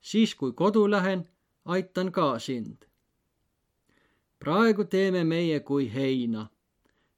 [0.00, 1.24] siis kui kodu lähen,
[1.64, 2.84] aitan ka sind.
[4.38, 6.46] praegu teeme meie kui heina.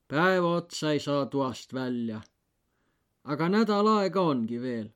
[0.09, 2.21] päeva otsa ei saa toast välja.
[3.25, 4.89] aga nädal aega ongi veel,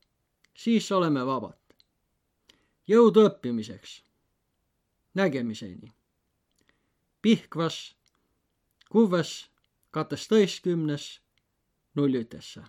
[0.53, 1.57] siis oleme vabad.
[2.87, 4.03] jõudu õppimiseks.
[5.13, 5.93] nägemiseni.
[7.21, 7.95] Pihkvas,
[8.89, 9.49] kuues,
[9.91, 11.21] kaheteistkümnes,
[11.95, 12.63] null ütesse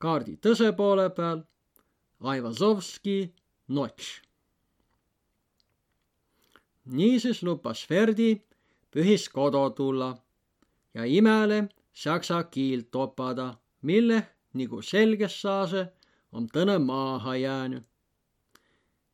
[0.00, 1.42] kaardi tõse poole peal
[2.32, 3.16] Aivazovski
[3.76, 4.08] Notš.
[6.96, 8.30] niisiis lupas Ferdi
[8.90, 10.10] pühis kodu tulla
[10.94, 14.22] ja imele saksa kiilt topada, mille
[14.54, 15.86] nagu selges saase
[16.32, 17.84] on tõne maaha jäänud.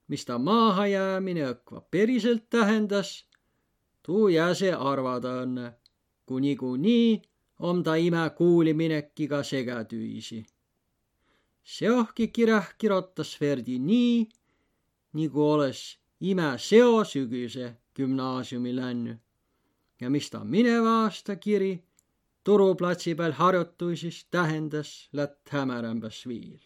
[0.09, 3.27] mis ta maaha jäämine õkva päriselt tähendas,
[4.03, 5.73] tuu jääse arvada õnne,
[6.27, 7.23] kui niikuinii
[7.59, 10.47] on ta ime kuuliminekiga segatüüsi
[11.67, 14.27] seohki kirjah kirjutas Ferdi nii,
[15.19, 19.19] nagu oleks ime seosügise gümnaasiumi läinud
[20.01, 21.73] ja mis ta mineva aasta kiri
[22.47, 26.63] turuplatsi peal harjutusis tähendas lätt hämärämbas viil.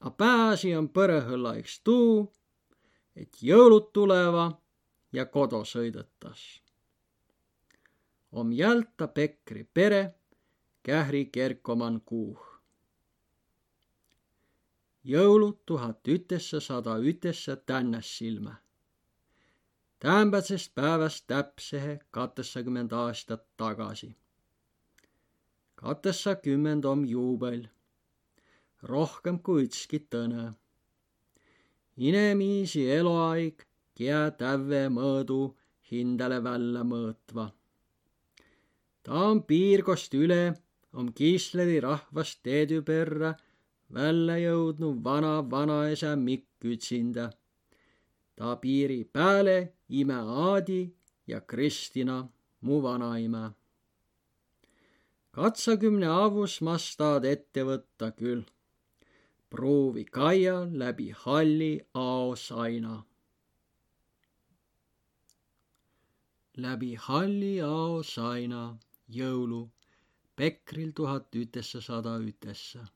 [0.00, 2.26] A pääsi on põrõhõllaiks tuu,
[3.16, 4.46] et jõulud tuleva
[5.12, 6.62] ja kodu sõidetas.
[8.32, 10.14] om jälta Pekri pere,
[10.82, 12.52] kähri kerkoman kuuh
[15.04, 18.54] jõulud tuhat ütessasada ütessa tännes silmä.
[19.98, 24.16] Tämpätsest päeväst täpsehe kateksakümmend aastat tagasi.
[25.82, 27.62] Kateksakümmend om juubel,
[28.90, 30.44] rohkem kui ükski tõne.
[31.96, 33.64] inemiisi eluaeg
[33.98, 35.40] kia tävve mõõdu
[35.90, 37.44] hindale välja mõõtva.
[39.02, 40.54] ta on piirkost üle,
[40.92, 43.34] om Kiisleri rahvast teedü perre
[43.90, 47.26] välja jõudnud vana vanaisa Mikk üksinda.
[48.36, 50.82] ta piiri pääle ime Aadi
[51.26, 52.28] ja Kristina,
[52.60, 53.61] mu vanaima.
[55.36, 58.42] Katsakümne avus mastaad ette võtta küll.
[59.50, 62.96] proovi kaia läbi halli aosaina.
[66.64, 68.64] läbi halli aosaina
[69.20, 69.62] jõulu
[70.36, 72.86] Pekril tuhat ütessasada ütessa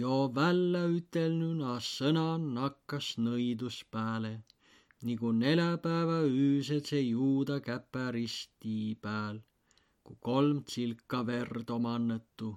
[0.00, 4.32] jo välja ütelnuna sõna nakkas nõidus pääle,
[5.08, 9.42] nagu neljapäeva öösel see juuda käpärist tii pääl,
[10.04, 12.48] kui kolm tsilka verd omannetu.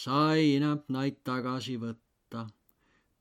[0.00, 2.40] sa ei inämp naid tagasi võtta.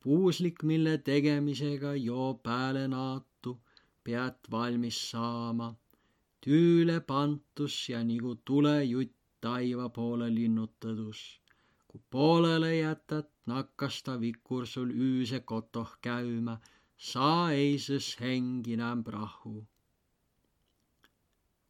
[0.02, 3.52] puuslik, mille tegemisega joo pääle naatu,
[4.04, 5.69] pead valmis saama.
[6.43, 11.19] tüüle pantus ja nagu tulejutt taiva poole linnutadus.
[11.88, 16.56] kui poolele jätad, nakkas ta vikur sul üüse kotoh käymä,
[17.12, 17.30] sa
[17.62, 19.56] ei sõs hengi enam rahu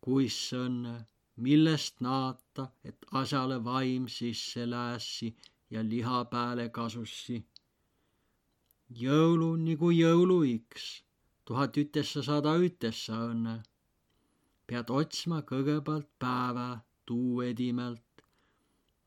[0.01, 0.95] kuis õnne,
[1.45, 5.29] millest naata, et asjale vaim sisse läässi
[5.73, 7.37] ja liha pääle kasussi.
[9.01, 10.85] jõulu nagu jõuluiks,
[11.45, 13.55] tuhat ütessa sada ütessa õnne.
[14.67, 16.69] pead otsma kõigepealt päeva
[17.05, 18.23] tuu edimelt.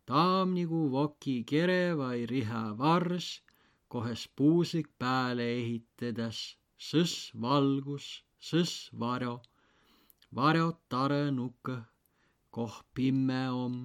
[0.07, 3.43] taam nagu voki kere vai rihe vars,
[3.89, 6.39] kohes puuslik pääle ehitades,
[6.91, 9.41] sõs valgus, sõs varjo
[10.35, 11.77] varjotare nukke,
[12.55, 13.77] koh pimme om,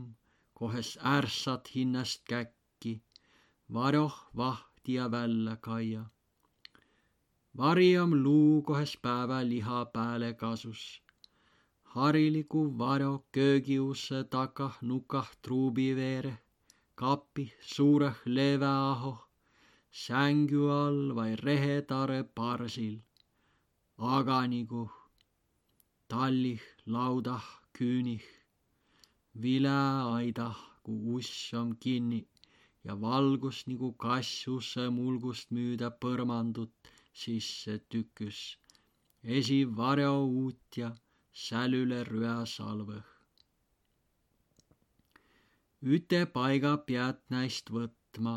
[0.58, 2.92] kohes ärssat hinnast käkki,
[3.74, 6.04] varjoh vahtia välja kaia.
[7.58, 11.02] vari om luu kohes päeva liha pääle kasus.
[11.94, 16.34] hariligu varjo köögiusse takah nukah truubi veere,
[16.96, 19.20] kapi suureh leeveahoh,
[19.92, 22.96] sängu all vai rehetare parsil.
[23.98, 24.84] aga nagu
[26.08, 27.46] tallih, laudah,
[27.78, 28.38] küünih,
[29.41, 32.21] vileaidah, kui uss on kinni
[32.84, 38.39] ja valgus nagu kassuse mulgust müüda põrmandut sisse tüküs.
[39.23, 40.89] esi varjo uutja,
[41.45, 43.10] sälüle rüasalvõh.
[45.95, 48.36] üte paiga pead näist võtma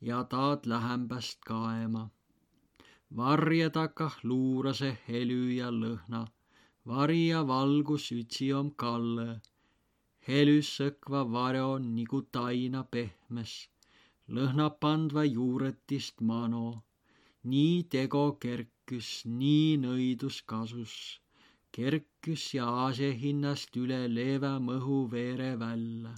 [0.00, 2.04] ja taad lähembast kaema.
[3.16, 6.26] varje takah luurase helü ja lõhna
[6.86, 9.40] vari ja valgus ütsi om kalle.
[10.26, 13.52] Helüs sõkva varjo nigu taina pehmes,
[14.36, 16.82] lõhna pandva juuretist mano.
[17.52, 19.08] nii tego kerküs,
[19.40, 20.94] nii nõidus kasus,
[21.76, 26.14] kerküs ja aase hinnast üle leeve mõhu veere välja.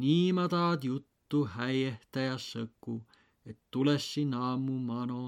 [0.00, 3.00] nii ma taad juttu häiehtäja sõku,
[3.46, 5.24] et tulessi naamu mano,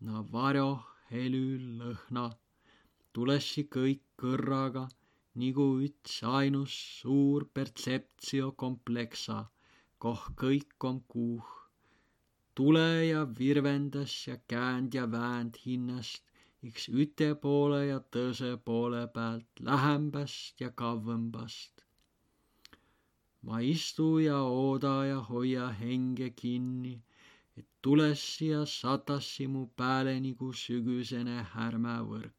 [0.00, 0.70] na varjo
[1.10, 1.46] helü
[1.80, 2.28] lõhna
[3.12, 4.88] tulessi kõik kõrraga
[5.40, 9.38] nigu üts ainus suur pertseptio kompleksa,
[10.02, 11.48] koh kõik on kuuh.
[12.56, 16.24] tule ja virvendas ja käänd ja väänd hinnast
[16.68, 21.84] iks üte poole ja tõse poole pealt lähembast ja kavvõmbast.
[23.46, 26.96] ma istu ja ooda ja hoia henge kinni,
[27.58, 32.37] et tulessi ja satassi mu pääle nigu sügisene härmävõrk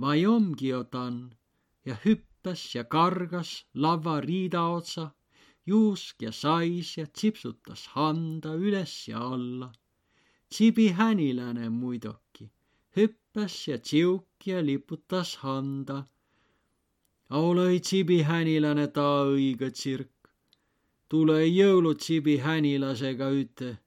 [0.00, 1.34] Vajomgiotan
[1.84, 5.10] ja hüppas ja kargas lava riida otsa,
[5.66, 9.72] juusk ja sais ja tsipsutas handa üles ja alla.
[10.48, 12.50] tsibihänilane muidugi
[12.96, 15.98] hüppas ja tsiuk ja liputas handa.
[17.30, 20.16] olõi tsibihänilane ta õige tsirk.
[21.08, 23.78] tule jõulu tsibihänilasega üte.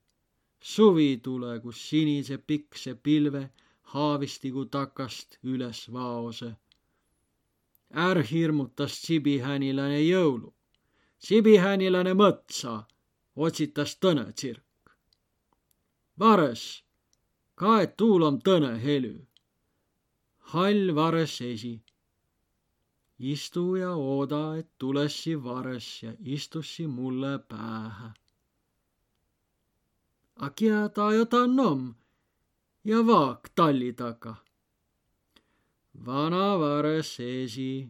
[0.59, 3.49] suvi tule, kus sinise pikse pilve
[3.95, 6.55] haavistigu takast üles vaose.
[7.89, 10.49] är hirmutas sibihänilane jõulu.
[11.25, 12.73] sibihänilane mõtsa,
[13.35, 14.91] otsitas tõne tsirk.
[16.19, 16.83] vares,
[17.55, 19.15] kaet tuul om tõne helü.
[20.51, 21.75] hall vares esi.
[23.19, 28.09] istu ja ooda, et tulessi vares ja istussi mulle päähe.
[30.35, 31.95] A kia ta jotan om
[32.85, 34.35] ja vaak talli taga.
[36.05, 37.89] vanavares esi,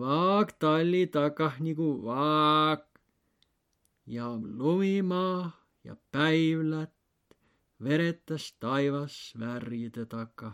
[0.00, 2.84] vaak talli tagah nagu vaak
[4.06, 4.26] ja
[4.58, 5.38] lumimaa
[5.84, 6.94] ja päivlät
[7.84, 10.50] veretas taivas värjide taga.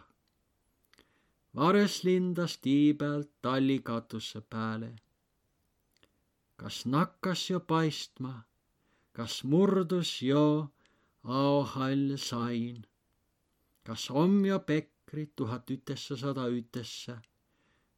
[1.56, 4.92] vares lindas tii pealt talli katuse peale.
[6.56, 8.34] kas nakkas jo paistma,
[9.12, 10.46] kas murdus jo
[11.24, 12.89] aohall sain
[13.86, 17.16] kas om ja pekrit tuhat ütesse sada ütesse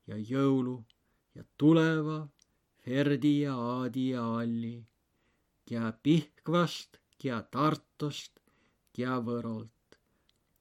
[0.07, 0.77] ja jõulu
[1.35, 2.21] ja tuleva
[2.83, 4.77] Ferdi ja Aadi ja Alli,
[5.67, 8.41] kia Pihkvast, kia Tartost,
[8.93, 9.99] kia Võrolt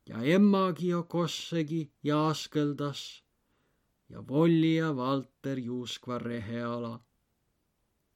[0.10, 3.24] ja emmagi jo kossegi ja askeldas
[4.10, 6.94] ja Volli ja Valter juuskva reheala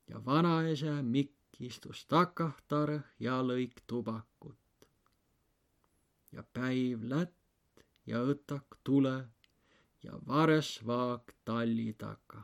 [0.08, 4.65] ja vanaisa Mikk istus takahtarõh ja lõik tubakut
[6.36, 9.16] ja päiv lätt ja õtak tule
[10.04, 12.42] ja varesvaag talli taga.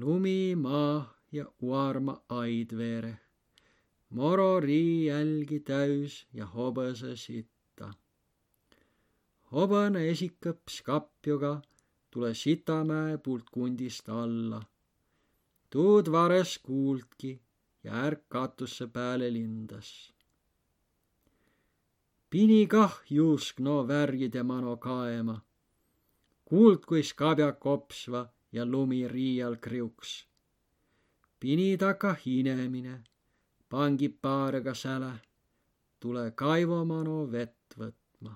[0.00, 3.14] lumi maa ja uarma aid veere,
[4.10, 7.92] mororii jälgi täis ja hobõse sitta.
[9.52, 11.54] hobõne esikõps kapjuga
[12.10, 14.60] tule Sitamäe puult kundist alla.
[15.70, 17.32] tuud vares kuuldki
[17.84, 20.17] ja ärk katusse pääle lindas.
[22.30, 25.40] Pini kah juusk no värjide mano kaema.
[26.48, 30.26] kuuld, kuis kabja kopsva ja lumi riial kriuks.
[31.40, 33.04] Pini taka hinemine,
[33.68, 35.12] pangi paarega sälä,
[36.00, 38.32] tule kaivomano vett võtma.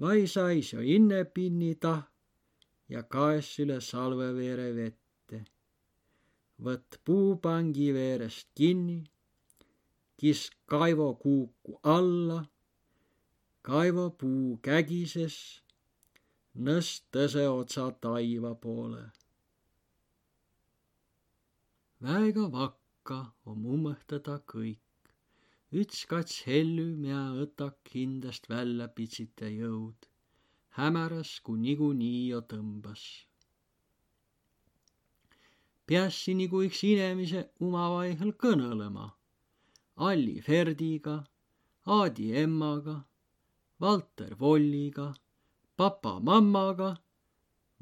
[0.00, 2.02] vai sais jo inne pinni tah
[2.88, 5.44] ja kaes üle salveveere vette
[6.64, 8.98] võtt puupangi veerest kinni,
[10.20, 12.40] kisk Kaivo kuuku alla,
[13.68, 15.36] Kaivo puu kägises,
[16.66, 19.04] nõst tõse otsa taiva poole.
[22.04, 25.14] väega vakka om ummõhtada kõik.
[25.80, 30.08] üts kats hellu, mia õtak hindast välja pitsite jõud.
[30.80, 33.04] hämäras, kui niikuinii jo tõmbas
[35.90, 39.08] piässi nagu üks inemise omavaihel kõnõlema.
[40.00, 41.22] Alli Ferdiga,
[41.86, 43.04] Aadi emmaga,
[43.80, 45.12] Valter Volliga,
[45.76, 46.96] papa-mammaga,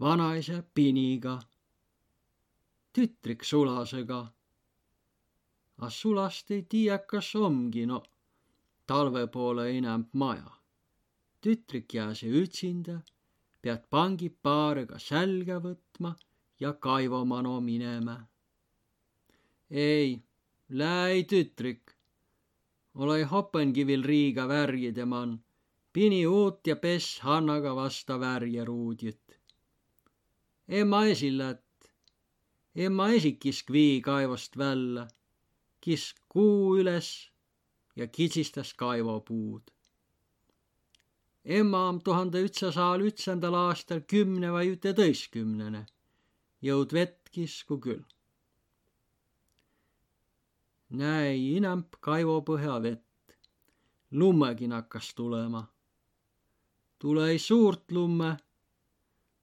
[0.00, 1.38] vanaisa Piniga,
[2.92, 4.20] tütrik Sulasega.
[5.78, 8.02] A Sulast ei tiiä, kas omgi no
[8.86, 10.50] talve poole enam maja.
[11.40, 12.96] tütrik jääse ütsinda,
[13.62, 16.16] pead pangipaariga sälga võtma
[16.60, 18.16] ja kaivomano minema.
[19.70, 20.22] ei,
[20.68, 21.97] läi tütrik,
[22.98, 25.38] ole hoppenkivil riiga värjide man,
[25.92, 29.20] pini uut ja pess Hannaga vasta värje ruudjut.
[30.68, 31.64] emma esilät,
[32.74, 35.06] emma esikisk vii kaivost välja,
[35.80, 37.30] kisk kuu üles
[37.96, 39.62] ja kitsistas kaivopuud.
[41.44, 45.86] emma on tuhande ühtsasaja ütsendal aastal kümne või üteteistkümnene
[46.62, 48.02] jõud vett kisku küll.
[50.90, 53.36] Näi inämp kaivo põhja vett,
[54.10, 55.66] lummegin hakkas tulema.
[56.98, 58.36] tulei suurt lumme,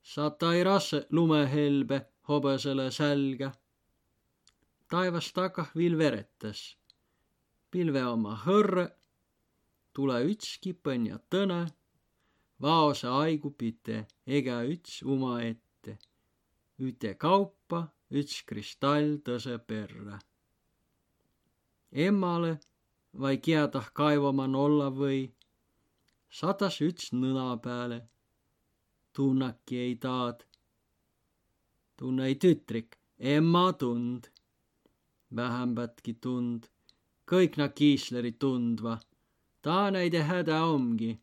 [0.02, 3.52] satai rasse lumehelbe hobõsele sälge.
[4.90, 6.78] taevas takah viil veretas,
[7.72, 8.90] pilve oma hõrre,
[9.94, 11.66] tule ütski põnja tõne,
[12.62, 15.98] vaose aigu pite ega üts umaette
[16.80, 20.20] ütekaupa üts kristall tõse perre.
[21.96, 22.60] Emmale
[23.20, 25.20] vai kiädah kaivaman olla või,
[26.30, 28.00] satas üts nõna peale.
[29.14, 30.44] tunnaki ei taad.
[31.98, 34.28] tunne ei tütrik, emma tund.
[35.36, 36.68] vähembatki tund,
[37.32, 39.00] kõik na kiisleri tundva.
[39.62, 41.20] ta näide häda omgi.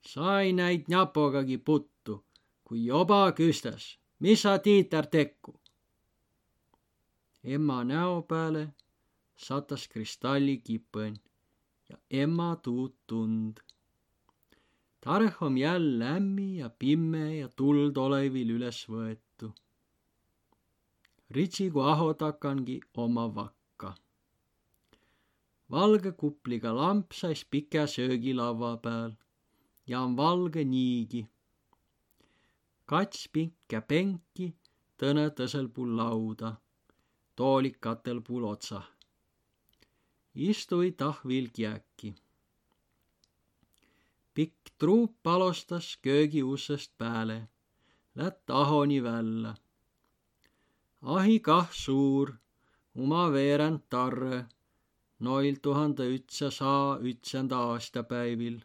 [0.00, 2.24] sai näid näpogagi puttu,
[2.64, 5.60] kui joba küstas mis sa, Tiiter, tekku?
[7.44, 8.74] emma näo peale
[9.36, 11.16] satas kristallikipõn
[11.88, 13.60] ja emma tuud tund.
[15.00, 19.52] tarh om jäll lämmi ja pimme ja tuld olevil üles võetu.
[21.30, 23.94] Ritsigu aho takangi oma vakka.
[25.70, 29.16] valge kupliga lamp sais pika söögilaua peal
[29.86, 31.26] ja on valge niigi
[32.86, 34.44] kats pinkkä penki
[35.02, 36.52] tõne tõsel puul lauda,
[37.38, 38.82] toolik katel puul otsa.
[40.36, 42.14] Istui tahvil kiäki.
[44.34, 47.48] pikk truup palostas köögi ussest pääle,
[48.14, 49.54] lätt ahoni välja.
[51.02, 52.34] ahi kah suur,
[52.94, 54.46] uma veerand tarre,
[55.18, 58.60] noil tuhande ütsasaa ütsenda aastapäivil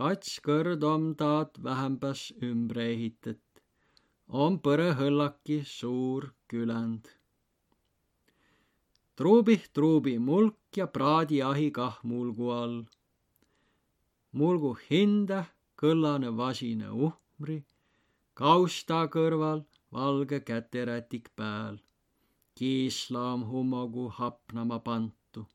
[0.00, 3.42] kats kõrd om taad vähämbäs ümbre ehitet.
[4.42, 7.08] om põrõhõllaki suur küländ.
[9.16, 12.84] Truubih truubi mulk ja praadiahi kah mulgu all.
[14.32, 15.40] mulgu hinda
[15.80, 17.58] kõllane vasine uhmri,
[18.34, 21.80] kausta kõrval valge käterätik pääl,
[22.54, 25.46] kiislaam hummogu hapnama pantu.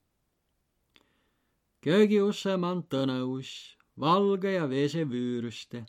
[1.81, 3.51] köögiusse man tõnõus
[3.99, 5.85] valge ja vese vüüruste.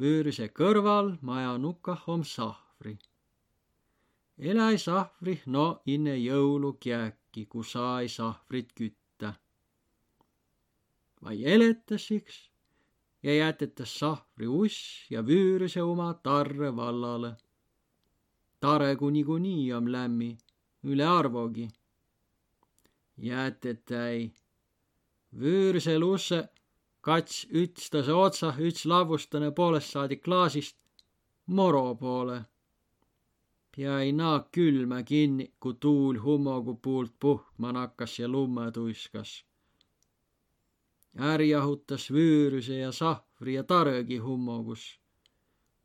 [0.00, 2.98] Vüüruse kõrval maja nukah om sahvri.
[4.38, 9.34] Eläi sahvri no inne jõulukiäki, ku sai sahvrit kütta.
[11.22, 12.50] vai eletasiks,
[13.22, 17.36] ja jätetas sahvri uss ja vüüruse oma tarre vallale.
[18.60, 20.36] Taregu niikuinii on lämmi,
[20.84, 21.68] üle arvogi.
[23.16, 24.32] jätetäi.
[25.40, 26.48] vüürusel usse
[27.00, 30.76] kats ütstase otsa üts lavustane poolest saadik klaasist
[31.46, 32.44] moro poole.
[33.76, 39.44] Jäi naak külmä kinni, ku tuul hummogu puult puhkma nakkas ja lumme tuiskas
[41.18, 44.98] Är jahutas Vüüruse ja Sahvri ja Tarõgi hummogus.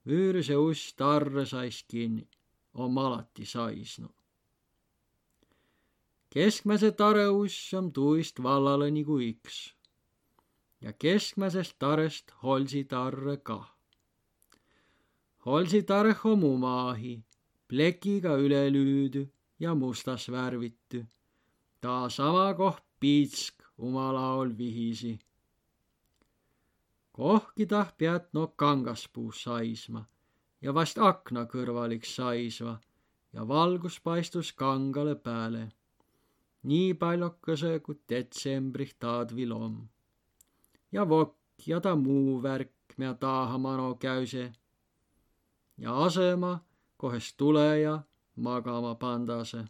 [0.03, 2.27] Vüüruse uss tarre sais kinni,
[2.73, 4.09] om alati saisnu.
[6.31, 9.73] keskmäse tarõuss on tuist vallale nagu üks
[10.81, 13.67] ja keskmäsest tarest holsi tarre kah.
[15.45, 17.23] holsi tarh on umaahi,
[17.71, 21.07] plekiga üle lüüdü ja mustas värvitü.
[21.81, 25.19] ta sama koht piitsk uma laul vihisi.
[27.13, 30.01] kohki tah pead no kangaspuus saisma
[30.61, 32.73] ja vast akna kõrvaliks saisva
[33.33, 35.71] ja valgus paistus kangale pääle.
[36.63, 39.87] nii paljokese, kui detsembrih taadvil om.
[40.91, 44.51] ja vokk ja ta muu värk, mida taha mano käüse.
[45.77, 46.53] ja asema,
[47.01, 47.99] kohest tuleja
[48.35, 49.63] magama pandase.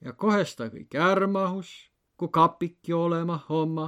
[0.00, 1.70] ja kohest ta kõik ärmahus
[2.16, 3.86] kui kapiki olema homma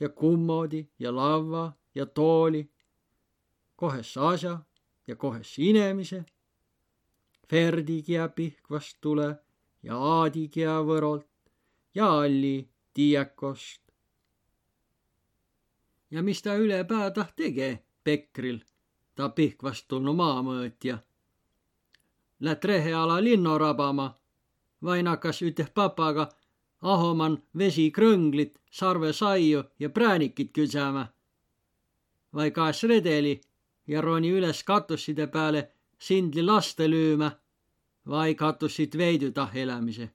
[0.00, 2.70] ja kummodi ja lavva ja tooli.
[3.76, 4.58] kohes asja
[5.06, 6.24] ja kohes inemise.
[7.50, 9.36] Ferdi kia Pihkvast tule
[9.82, 11.30] ja Aadi kia Võrolt
[11.94, 13.82] ja Alli Tiiakost.
[16.10, 18.58] ja mis ta ülepää tah tege Pekril,
[19.14, 20.98] ta Pihkvast tulnu maamõõtja.
[22.42, 24.06] Lätt reheala linno rabama,
[24.82, 26.28] vain hakkas üteh papaga
[26.82, 31.06] Ahoman vesi krõnglit, sarve saiu ja präänikit küsama.
[32.34, 33.40] vai kaes redeli
[33.86, 37.30] ja roni üles katusside peale sindli laste lüümä
[38.08, 40.10] vai katussit veidu tah elämise.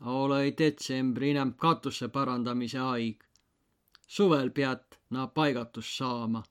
[0.00, 3.24] olõi detsembri inem katusse parandamise aig.
[4.06, 6.42] suvel pead na paigatus saama.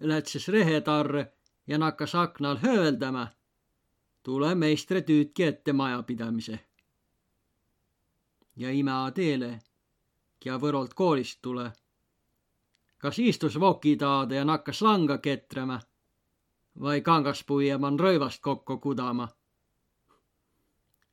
[0.00, 1.35] Lätses rehetarre
[1.66, 3.28] ja nakkas aknal hööldama.
[4.22, 6.58] tule meistre tüütki ette majapidamise
[8.56, 9.58] ja imea teele,
[10.44, 11.72] ja Võrolt koolist tule.
[12.98, 15.80] kas istus voki taada ja nakkas langa ketrama
[16.80, 19.28] vai kangaspuieman rõivast kokku kudama.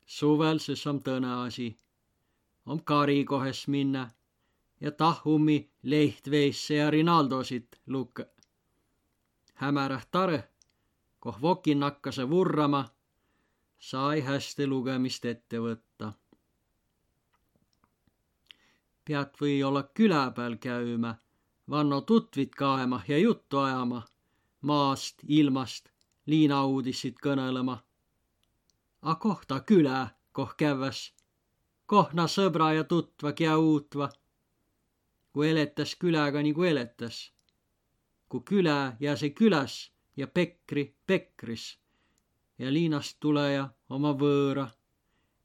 [0.06, 1.76] suvel see on tõne asi,
[2.66, 4.10] on kari kohes minna
[4.80, 8.33] ja tahumi lehtveisse ja Rinaldosit lukk.
[9.54, 10.48] Hämärah tare,
[11.20, 12.84] koh vokin nakkase vurrama,
[13.78, 16.12] sai hästi lugemist ette võtta
[19.04, 21.14] pead või olla küla peal käümä,
[21.70, 24.02] vanno tutvit kaema ja juttu ajama,
[24.60, 25.88] maast, ilmast,
[26.26, 27.78] liinauudissid kõnelema.
[29.02, 31.12] A kohta külä, koh käväs,
[31.86, 34.08] kohna sõbra ja tutva kia uutva.
[35.34, 37.33] kui eletas küläga nagu eletas.
[38.34, 41.78] Kui külä ja see külas ja pekri pekris
[42.58, 44.64] ja liinast tuleja oma võõra,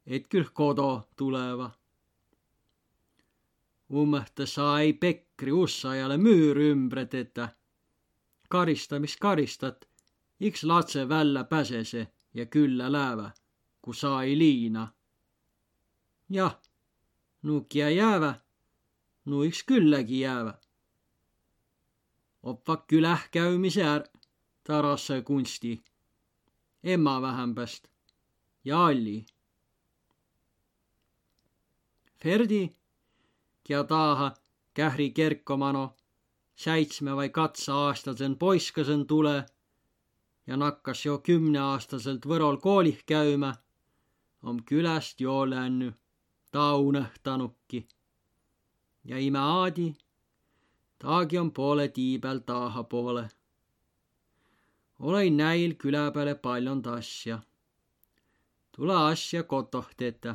[0.06, 1.70] et küll kodo tuleva
[3.90, 7.48] ummõhta sai pekri ussajale müür ümbre tetä.
[8.48, 9.88] karistamist karistat,
[10.40, 13.30] iks latse välja pääsese ja küllä läävä,
[13.82, 14.88] ku sai liina.
[16.28, 16.58] jah,
[17.42, 18.34] nukia jäävä,
[19.24, 20.54] nu iks küllägi jäävä.
[22.42, 24.04] Oppa küläh käümise är,
[24.64, 25.82] tarase kunsti.
[26.82, 27.88] emma vähempäst
[28.64, 29.26] ja Alli.
[32.22, 32.76] Ferdi
[33.68, 34.34] ja taaha
[34.74, 35.96] kähri kerkomano
[36.56, 39.46] säitsme vai katsa-aastasen poiskasen tule
[40.46, 43.54] ja nakkas jo kümneaastaselt Võrol koolih käymä,
[44.42, 45.92] om küläst jo länny,
[46.50, 47.86] ta unõhtanukki.
[49.04, 49.94] ja ime Aadi,
[51.00, 53.28] taagi on poole tiibel taaha poole.
[54.98, 57.38] olin näil külä peale paljond asja.
[58.72, 60.34] tule asja kotoh tetä.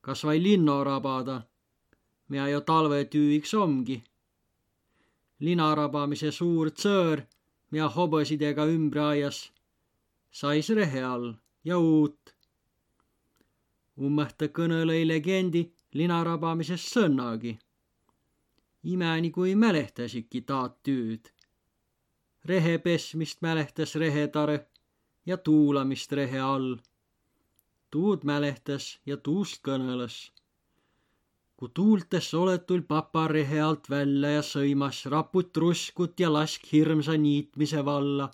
[0.00, 1.50] kas vai linno rabada
[2.30, 3.98] mida ju talvetüüiks ongi.
[5.40, 7.22] lina rabamise suur tsõõr,
[7.72, 9.38] mida hobosidega ümber aias,
[10.30, 11.34] sais rehe all
[11.64, 12.34] ja uut.
[13.98, 17.58] ummõhta kõnõlõi legendi lina rabamisest sõnnagi.
[18.82, 21.32] Imeni, kui mälehtasiki taad tüüd.
[22.44, 24.66] rehe pesmist mälehtas rehetare
[25.26, 26.76] ja tuulamist rehe all.
[27.90, 30.30] tuud mälehtas ja tuust kõnõlas
[31.60, 37.82] kui tuultes oletul papa rehe alt välja ja sõimas raput ruskut ja lask hirmsa niitmise
[37.84, 38.30] valla.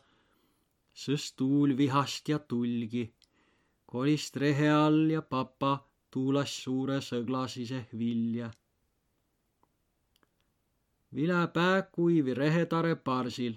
[0.94, 3.02] sõs tuul vihast ja tulgi,
[3.86, 5.72] kolist rehe all ja papa
[6.10, 8.50] tuulas suure sõglasise vilja.
[11.16, 13.54] Vilepää kuivi rehetare parsil,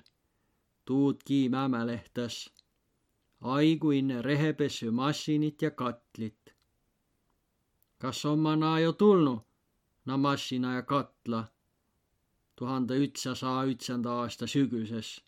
[0.86, 2.53] tuud kiimä mälehtäs.
[3.41, 6.55] aiguinne rehepesümassinit ja katlit.
[7.97, 9.39] kas on ma naa jo tulnud?
[10.05, 11.47] na massina ja katla
[12.55, 15.22] tuhande ühtsasaja ütsenda aasta sügüses.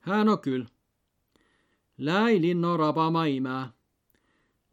[0.00, 0.64] hää no küll.
[1.98, 3.72] Lääi linno rabama imä.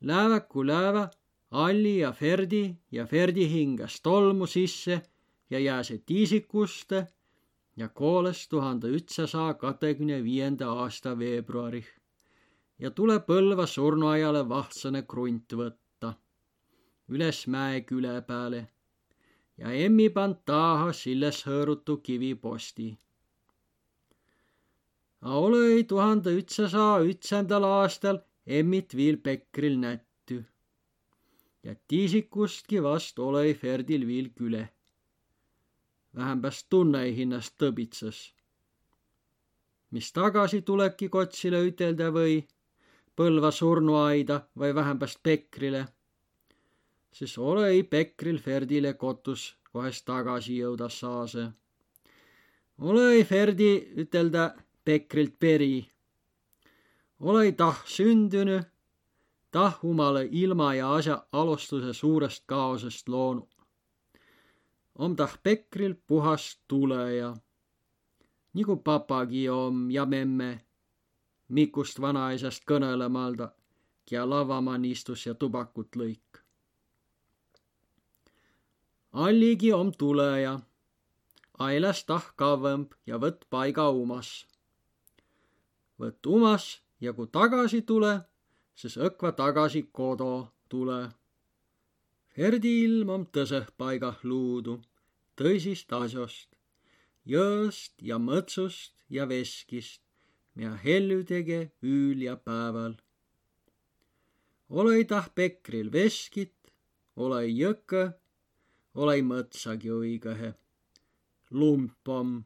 [0.01, 1.09] Lääväku läävä
[1.53, 5.01] Alli ja Ferdi ja Ferdi hingas tolmu sisse
[5.49, 7.07] ja jääse tiisikuste
[7.77, 11.89] ja kooles tuhande ühtsasaja kahekümne viienda aasta veebruarih
[12.79, 16.13] ja tule Põlva surnuaiale vahtsane krunt võtta
[17.09, 18.61] üles mäeküle peale
[19.57, 22.87] ja emmi pand taha silles hõõrutu kiviposti.
[25.21, 30.12] A olõi tuhande ütsasaja ütsendal aastal emmit viil Pekril nätty.
[31.63, 34.69] Ja tiisikustki vast olõi Ferdil viil küle.
[36.15, 38.33] vähempäst tunne hinnast tõbitsas.
[39.91, 42.47] mis tagasi tulebki kotsile ütelda või
[43.15, 45.87] Põlva surnuaida või vähempäst Pekrile
[47.13, 51.47] siis ole-i Pekril Ferdile kotus kohest tagasi jõuda saase.
[52.79, 53.71] ole-i Ferdi
[54.03, 54.53] ütelda
[54.85, 55.87] Pekrilt peri.
[57.19, 58.63] ole-i tah sündünü,
[59.53, 63.49] tah umale ilma ja asja alustuse suurest kaosest loonud.
[64.95, 67.33] om tah Pekril puhas tuleja,
[68.53, 70.51] nagu papagi om ja memme,
[71.47, 73.51] Mikust vanaisast kõnelemalda,
[74.11, 76.43] ja lavamann istus ja tubakut lõik
[79.13, 80.57] alligi om tulõja.
[81.61, 84.47] Ailäs tah kavvõmb ja võtt paiga umas.
[86.01, 88.21] võtt umas ja kui tagasi tule,
[88.75, 90.31] siis õkva tagasi kodo
[90.69, 91.01] tule.
[92.33, 94.79] Ferdi ilm om tõsõh paigah luudu,
[95.37, 96.49] tõsist asjost,
[97.25, 100.01] jõõst ja mõtsust ja veskist,
[100.55, 102.97] mida hellü tege üül ja päeval.
[104.69, 106.57] ole tah Pekril veskit,
[107.15, 108.09] ole jõkõ
[108.95, 110.53] olei mõtsagi õigõhe.
[111.51, 112.43] lump om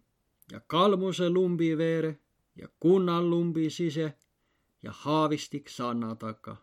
[0.52, 2.20] ja kalmuse lumbi veere
[2.56, 4.18] ja kunnal lumbi sise
[4.84, 6.56] ja haavistik sanna taga.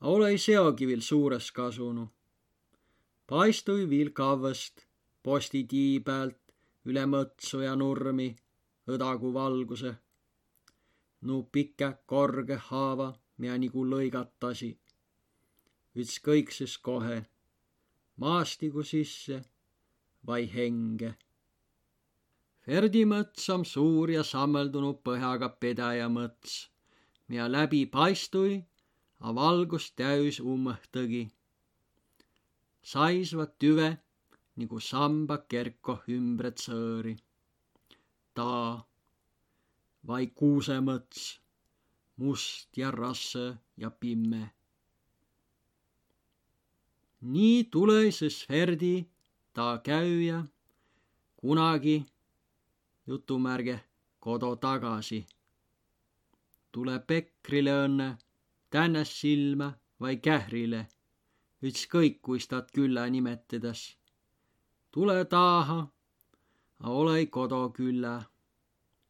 [0.00, 2.08] A olei seogi viil suures kasunu.
[3.26, 4.86] paistui viil kavvõst
[5.22, 6.38] posti tii pealt
[6.88, 8.28] üle mõtsu ja nurmi
[8.92, 9.92] õdagu valguse.
[11.20, 14.70] nu pike korge haava, mida nagu lõigatasi.
[15.96, 17.18] ükskõik siis kohe
[18.18, 19.42] maastiku sisse
[20.26, 21.14] vai henge.
[22.68, 26.56] Ferdi mõts on suur ja sammeldunud põhjaga pedajamõts,
[27.32, 28.58] mida läbi paistui,
[29.24, 31.22] a valgust täis ummõhtõgi.
[32.82, 33.88] saisvad tüve
[34.56, 37.16] nagu samba kerko ümbret sõõri.
[38.34, 38.84] ta
[40.06, 41.40] vai kuusemõts,
[42.16, 44.52] must ja rasse ja pimme
[47.20, 49.08] nii tuleses Ferdi
[49.54, 50.44] ta käüja
[51.40, 52.04] kunagi
[53.08, 53.80] jutumärge
[54.20, 55.26] kodu tagasi.
[56.72, 58.08] tule Pekrile õnne,
[58.70, 59.68] tännes silma
[60.00, 60.86] vai kährile,
[61.62, 63.96] ükskõik kuis tad külla nimetades.
[64.90, 65.80] tule taha,
[66.84, 68.14] a olei kodu külla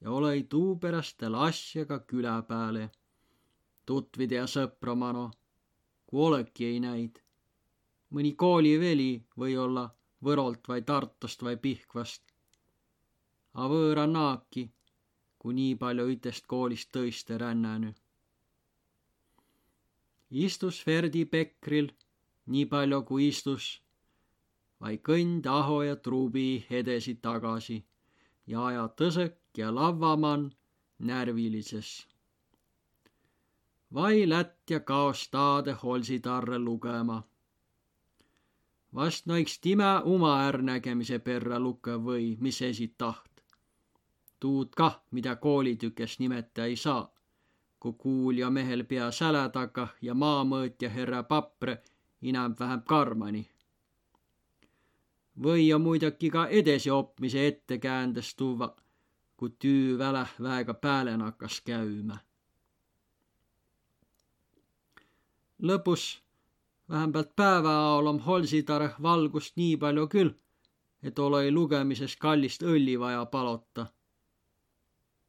[0.01, 2.91] ja olei tuu pärast tal asjaga küla peale.
[3.87, 5.31] tutvide ja sõpra mano,
[6.07, 7.23] kui oleki ei näid
[8.15, 9.89] mõni kooliveli või-olla
[10.25, 12.38] Võrolt vai Tartust vai Pihkvast.
[13.55, 14.69] A võõra naaki,
[15.39, 17.93] kui nii palju ütest koolist tõiste rännänü.
[20.31, 21.89] istus Ferdi Pekril
[22.47, 23.81] nii palju kui istus,
[24.81, 27.79] vaid kõnd Aho ja Truubi edesi tagasi
[28.47, 30.53] ja aja tõsõk ja lavvamann
[30.99, 32.07] närvilises.
[33.95, 37.23] vai lätt ja kaos taade holsitarre lugema
[38.95, 43.28] vast noiks timä uma äärnägemise perra lukka või mis esit taht.
[44.41, 47.13] Tuud kah, mida koolitükes nimeta ei saa,
[47.81, 51.83] kui kuulja mehel pea sälä taga ja maamõõtja härra Papre
[52.23, 53.49] inämb-vähem karmani.
[55.43, 58.77] või on muidugi ka edesiopmise ettekäändest tuua,
[59.37, 62.17] kui tüü väläh väega päälen hakkas käümä.
[65.63, 66.23] lõpus
[66.89, 70.31] vähemalt päeva ajal om Holsitareh valgust nii palju küll,
[71.03, 73.87] et ole lugemises kallist õlli vaja palota.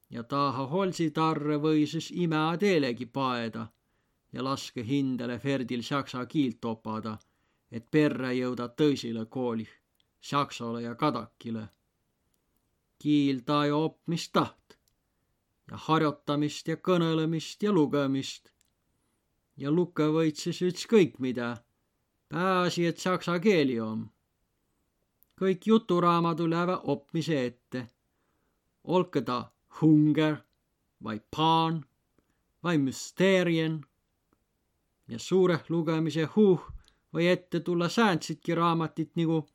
[0.09, 3.67] Ja taha Holsitarre või siis imea teelegi paeda
[4.33, 7.17] ja laske hindele Ferdil saksa kiilt opada,
[7.71, 9.67] et perre jõuda tõisile kooli,
[10.21, 11.69] saksale ja kadakile.
[12.99, 14.77] kiil ta ju opmist taht
[15.71, 18.51] ja harjutamist ja kõnelemist ja lugemist
[19.57, 21.57] ja lukke võid siis ükskõik mida.
[22.29, 24.09] pääasi, et saksa keeli on.
[25.41, 27.87] kõik juturaamatud lähevad opmise ette.
[28.83, 29.51] olgu ta
[29.81, 30.35] hunger
[31.03, 31.85] vai paan
[32.63, 33.85] vai müsteerien.
[35.07, 36.61] ja suure lugemise huh
[37.13, 39.47] või ette tulla sääntsitki raamatit nagu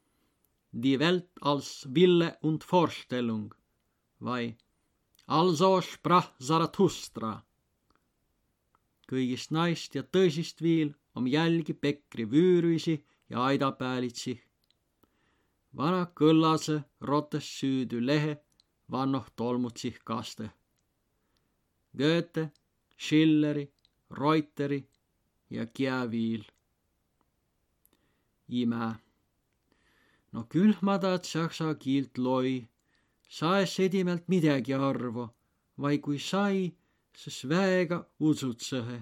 [0.83, 3.55] Die Welt als Wille und Vorstellung
[4.21, 4.57] vai
[5.27, 7.45] Also sprach Zarathustra
[9.11, 12.97] kõigist naist ja tõsist viil om jälgi pekri vüürüisi
[13.31, 14.41] ja aidapäälitsi.
[15.77, 18.35] vana kõllase rotes süüdü lehe
[18.91, 20.51] vannoh tolmutsih kaste.
[21.99, 22.51] Goethe,
[22.99, 23.73] Schilleri,
[24.11, 24.85] Reuteri
[25.51, 26.45] ja Kiaviil.
[28.49, 28.95] ime.
[30.33, 32.69] no küll ma taht saksa kiilt loi,
[33.29, 35.29] saes sedimelt midagi arvu,
[35.79, 36.73] vai kui sai
[37.17, 38.99] siis väega udsutsehe.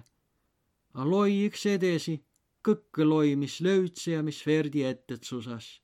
[0.95, 2.19] A loi iks edesi,
[2.67, 5.81] kõkke loi, mis löütse ja mis Verdi ettetsusas.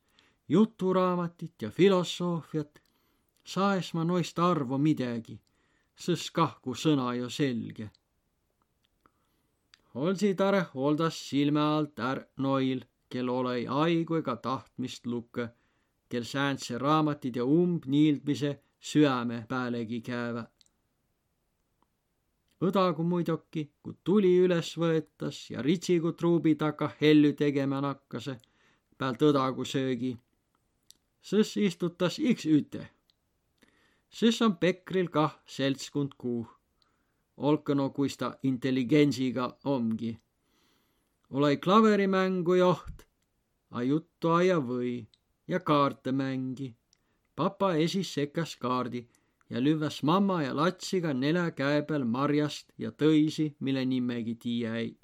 [0.49, 2.79] juturaamatit ja filosoofiat,
[3.53, 5.37] saes ma noist arvu midagi,
[6.05, 7.89] sõs kahku sõna ju selge.
[9.95, 15.49] Olsitare hooldas silme alt är noil, kel olei aigu ega tahtmist lukke,
[16.09, 18.53] kel sääntse raamatid ja umbniildmise
[18.91, 20.45] süäme päälegi käevä
[22.65, 28.39] õdagu muidugi, kui tuli üles võetas ja ritsigu truubi taga hellu tegema nakkase,
[28.99, 30.17] pealt õdagu söögi.
[31.23, 32.89] sõs istutas iks üte.
[34.11, 36.47] Sõs on Pekril kah seltskond kuu.
[37.37, 40.19] olgu no, kuis ta intelligentsiga ongi.
[41.31, 43.07] ole klaverimängu joht,
[43.71, 45.07] a juttu aia või
[45.49, 46.75] ja kaarte mängi.
[47.37, 49.09] papa esis sekas kaardi
[49.51, 54.99] ja lüvväs mamma ja latsiga nelja käe peal marjast ja tõisi, mille nimegi tiia ei.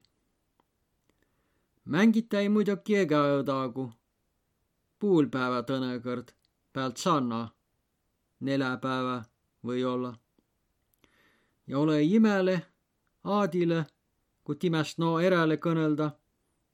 [1.85, 3.93] mängita ei muidugi ega õdagu.
[4.99, 6.33] puulpäeva tõnekõrd,
[6.73, 7.54] pealt sanna,
[8.41, 9.23] neljapäeva
[9.65, 10.15] või-olla.
[11.67, 12.67] ja ole imele,
[13.25, 13.87] Aadile,
[14.45, 16.11] kui timest no erele kõnelda,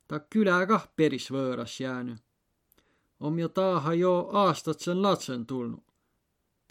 [0.08, 2.18] ta küle kah peris võõras jäänud.
[3.20, 5.90] om ju taha jo aastat sen latsen tulnud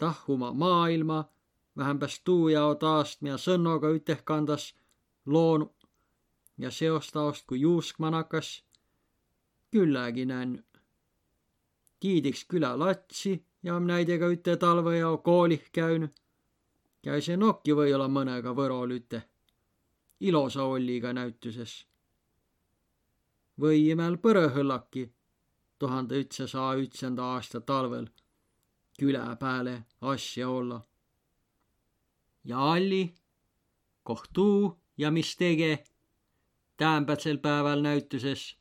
[0.00, 1.24] tahuma maailma,
[1.76, 4.70] vähempäs tuujao taast mia sõnnoga üteh kandas
[5.26, 5.66] loonu
[6.58, 8.64] ja seostaost kui juuskmanakas
[9.70, 10.64] küllägi näänny.
[12.00, 16.08] kiidiks külä latsi ja om näidega üte talvejao koolih käünü.
[17.02, 19.22] käise nokki või-olla mõnega võrol üte
[20.20, 21.86] ilosa olliga näütuses.
[23.60, 25.10] või imel põrõhõllaki
[25.78, 28.08] tuhande ütsesaja ütsenda aasta talvel
[29.00, 30.80] küla pääle asja olla.
[32.44, 33.14] ja Alli,
[34.02, 35.84] kohtuu ja mis tege
[36.76, 38.56] täämbätsel päeval näütuses,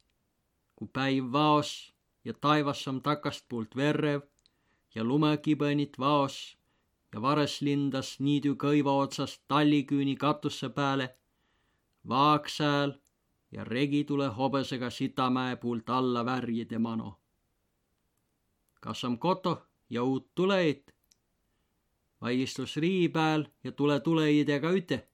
[0.76, 1.94] kui päiv vaos
[2.26, 4.22] ja taivas on takastpoolt verrev
[4.96, 6.58] ja lumekibõnit vaos
[7.14, 11.16] ja vares lindas niidu kõiva otsast talliküüni katusse peale,
[12.08, 12.94] vaaksääl
[13.52, 17.20] ja regi tule hobesega Sitamäe puult alla värjide mano.
[18.82, 19.66] kas on koto?
[19.90, 20.96] ja uut tuleit.
[22.22, 25.08] vai istus rii pääl ja tule tuleidega üte.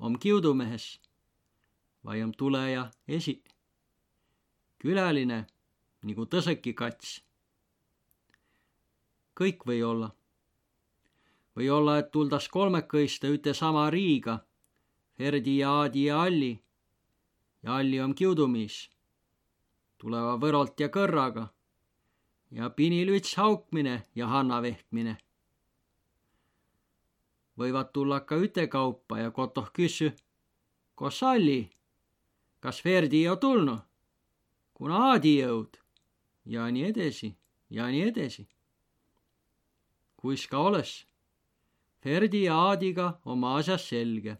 [0.00, 1.00] om kiudumehes
[2.04, 3.42] vai om tuleja esi.
[4.78, 5.46] külaline
[6.02, 7.24] nagu tõseki kats.
[9.40, 10.10] Kõik või olla.
[11.56, 14.38] või olla, et tuldas kolmekõiste üte sama riiga,
[15.16, 16.62] Ferdi ja Aadi ja Alli.
[17.62, 18.90] ja Alli on kiudumiis.
[19.98, 21.48] tuleva Võrolt ja Kõrraga
[22.50, 25.16] ja pinilüts haukmine ja hanna vehkmine.
[27.58, 30.12] võivad tulla ka ütekaupa ja kotoh küssü,
[30.94, 31.70] kos Alli,
[32.60, 33.80] kas Verdi jo tulnud,
[34.74, 35.76] kuna Aadi jõud
[36.44, 37.36] ja nii edasi
[37.70, 38.48] ja nii edasi.
[40.22, 41.06] Kuis ka oles,
[42.04, 44.36] Verdi ja Aadiga oma asjas selge,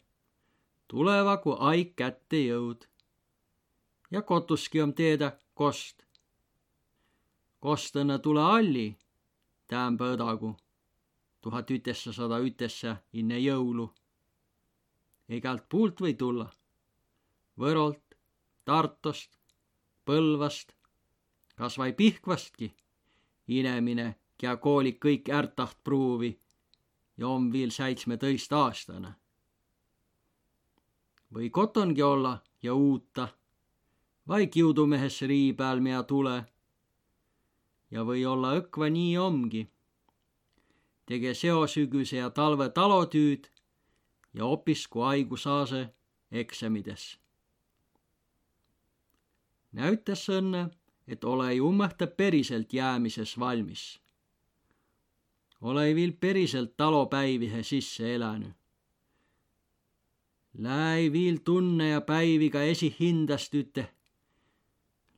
[0.89, 2.87] tuleva kui aik kätte jõud.
[4.11, 6.05] ja kotuski on teada kost.
[7.59, 8.87] Kostõna tule alli,
[9.66, 10.55] täämbä õdagu,
[11.41, 13.91] tuhat ütessasada ütessä inne jõulu.
[15.28, 16.51] igalt puult või tulla,
[17.59, 18.16] Võrolt,
[18.64, 19.30] Tartost,
[20.05, 20.74] Põlvast,
[21.57, 22.74] kas vai Pihkvastki,
[23.47, 26.32] inemine, kea kooli kõik ärtaht pruuvi
[27.16, 29.12] ja on viil seitsmeteist aastane.
[31.34, 32.32] või kotongi olla
[32.62, 33.28] ja uutta,
[34.28, 36.45] vai kiudumehes rii peal mea tule.
[37.90, 39.66] ja või olla õkva nii omgi.
[41.07, 43.51] tege seosügise ja talve talotüüd
[44.34, 45.88] ja opisku haigusaase
[46.30, 47.22] eksamides
[49.72, 50.66] näütas õnne,
[51.07, 54.01] et ole ju ummehte päriselt jäämises valmis.
[55.62, 58.52] Ole viil päriselt talopäivihe sisse elänud.
[60.58, 63.88] Läi viil tunne ja päiviga esihindast üte.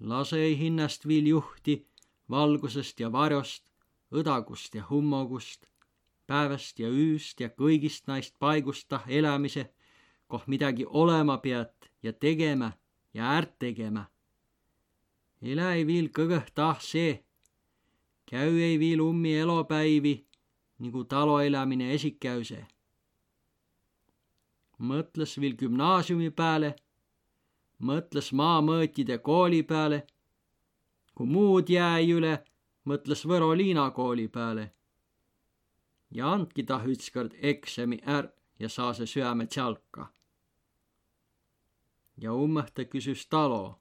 [0.01, 1.89] lase hinnast viil juhti
[2.31, 3.65] valgusest ja varjost,
[4.13, 5.67] õdagust ja hummogust,
[6.27, 9.71] päevast ja ööst ja kõigist naist paigust tah elämise,
[10.27, 12.73] koh midagi olema pead ja tegema
[13.15, 14.07] ja äärt tegema
[15.53, 17.25] elä ei viil kõgõh tah see.
[18.27, 20.24] käü ei viil ummi elopäivi
[20.79, 22.67] nagu taloelämine esikäüse.
[24.79, 26.75] mõtles viil gümnaasiumi peale,
[27.79, 30.07] mõtles maamõõtide kooli peale.
[31.15, 32.45] kui muud jäi üle,
[32.85, 34.73] mõtles Võro-Liina kooli peale.
[36.11, 40.13] ja andki tah ükskord eksami är ja saa see süäme tjalka.
[42.17, 43.81] ja ummõhta küsis talo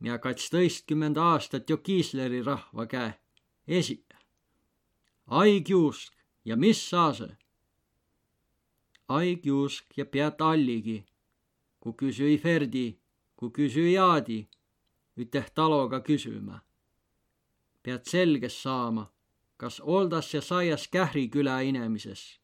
[0.00, 3.14] ja katsteistkümmend aastat jo Kiisleri rahva käe
[3.68, 4.04] esi.
[5.26, 6.12] Aigjuusk
[6.44, 7.36] ja mis saa see?
[9.08, 11.04] Aigjuusk ja peat alligi,
[11.80, 12.98] kui küsüi Ferdi,
[13.36, 14.48] kui küsüi Aadi,
[15.16, 16.60] üteh taloga küsümä.
[17.82, 19.10] pead selges saama,
[19.56, 22.40] kas oldas ja saias Kähri küla inemises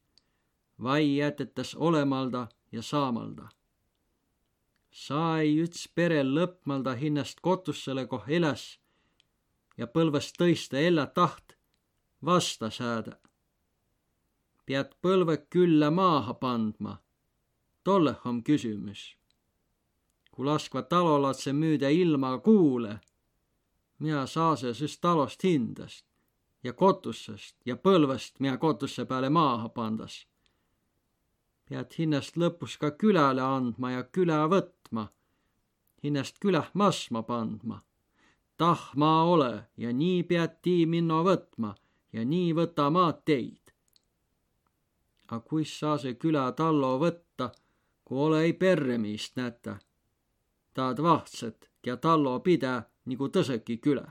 [0.83, 3.49] vai jätetas olemalda ja saamalda
[4.91, 8.77] sai üts pere lõpmalda hinnast kotussele, koh eläs
[9.77, 11.55] ja põlvest tõista ella taht
[12.25, 13.15] vasta saada.
[14.65, 16.97] pead põlve külla maaha pandma.
[17.83, 19.17] tolleh on kysymys.
[20.31, 22.99] kui laskva talolatse müüda ilma kuule,
[23.99, 26.05] mina saa see süst talost hindast
[26.63, 30.25] ja kotussest ja põlvest, mina kotusse peale maaha pandas
[31.71, 35.05] pead hinnast lõpus ka külale andma ja küla võtma,
[36.03, 37.77] hinnast külah masma pandma.
[38.57, 41.71] tahma ole ja nii pead tii minno võtma
[42.13, 43.73] ja nii võta maad teid.
[45.31, 47.51] A kuis saa see küla tallo võtta,
[48.03, 49.77] kui ole ei perremiist näta?
[50.73, 54.07] taad vahtset ja tallo pidä nagu tõseki küla.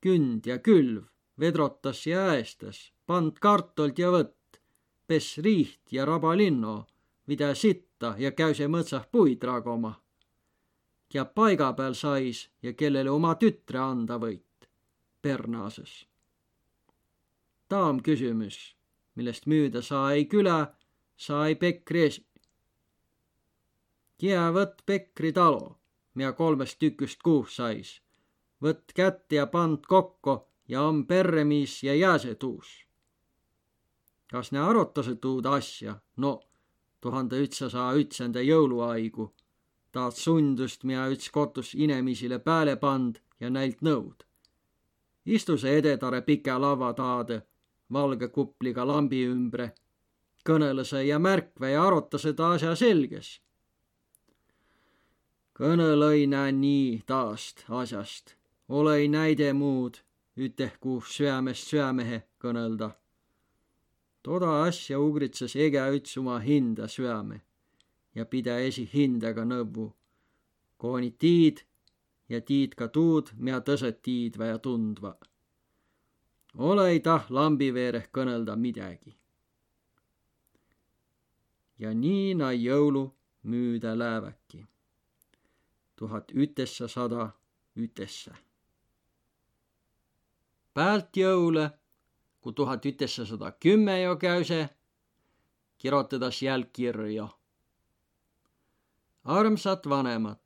[0.00, 1.04] künd ja külv,
[1.38, 4.58] vedrotas ja äästas, pand kartolt ja võtt
[5.06, 6.86] pess riiht ja rabalinno,
[7.26, 9.94] mida sitta ja käüse mõtsah puid ragoma.
[11.14, 14.68] ja paiga peal sais ja kellele oma tütre anda võit,
[15.22, 16.06] Pernases.
[17.72, 18.58] Daam küsimus,
[19.16, 19.48] millest
[20.28, 20.74] küla,
[21.16, 22.26] saa ei Pekri esi.
[24.22, 25.80] Jää võtt Pekri talo,
[26.14, 28.00] mida kolmest tükist kuus sais.
[28.62, 32.86] võtt kätte ja pand kokku ja on perremiis ja jääse tuus
[34.32, 35.98] kas ne arutasõ tuud asja?
[36.16, 36.32] no
[37.04, 39.32] tuhande ütsasaja ütsende jõuluaigu.
[39.92, 44.24] taad sundust, mida üts kotus inemisile pääle pand ja näilt nõud.
[45.26, 47.42] istuse edetare pika lava taade,
[47.92, 49.72] valge kupliga lambi ümbre,
[50.48, 53.40] kõnõlõse ja märkve ja arutasõ ta asja selges.
[55.58, 58.36] kõnõlõi näe nii taast asjast,
[58.68, 60.00] olõi näide muud,
[60.36, 62.92] üteh ku süämest süämehe kõnõlda
[64.22, 67.40] toda asja ugritses egäüts oma hinda süäme
[68.14, 69.92] ja pidä esi hindega nõvvu.
[70.76, 71.62] kooni tiid
[72.28, 75.14] ja tiid ka tuud, mida tõsed tiidvä ja tundva.
[76.58, 79.16] Ole ei tah lambi veereh kõnelda midägi.
[81.78, 84.66] ja nii na jõulu müüdä lääväki.
[85.96, 87.30] tuhat ütessasada
[87.76, 88.34] ütessä.
[90.74, 91.70] päält jõule
[92.42, 94.68] kui tuhat üteksasada kümme jo käüse,
[95.78, 97.28] kirjutades jälgkirja.
[99.24, 100.41] armsad vanemad,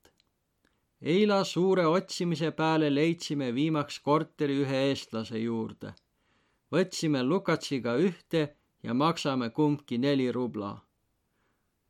[1.07, 5.93] eila suure otsimise peale leidsime viimaks korteri ühe eestlase juurde.
[6.73, 8.43] võtsime Lukatsiga ühte
[8.83, 10.73] ja maksame kumbki neli rubla.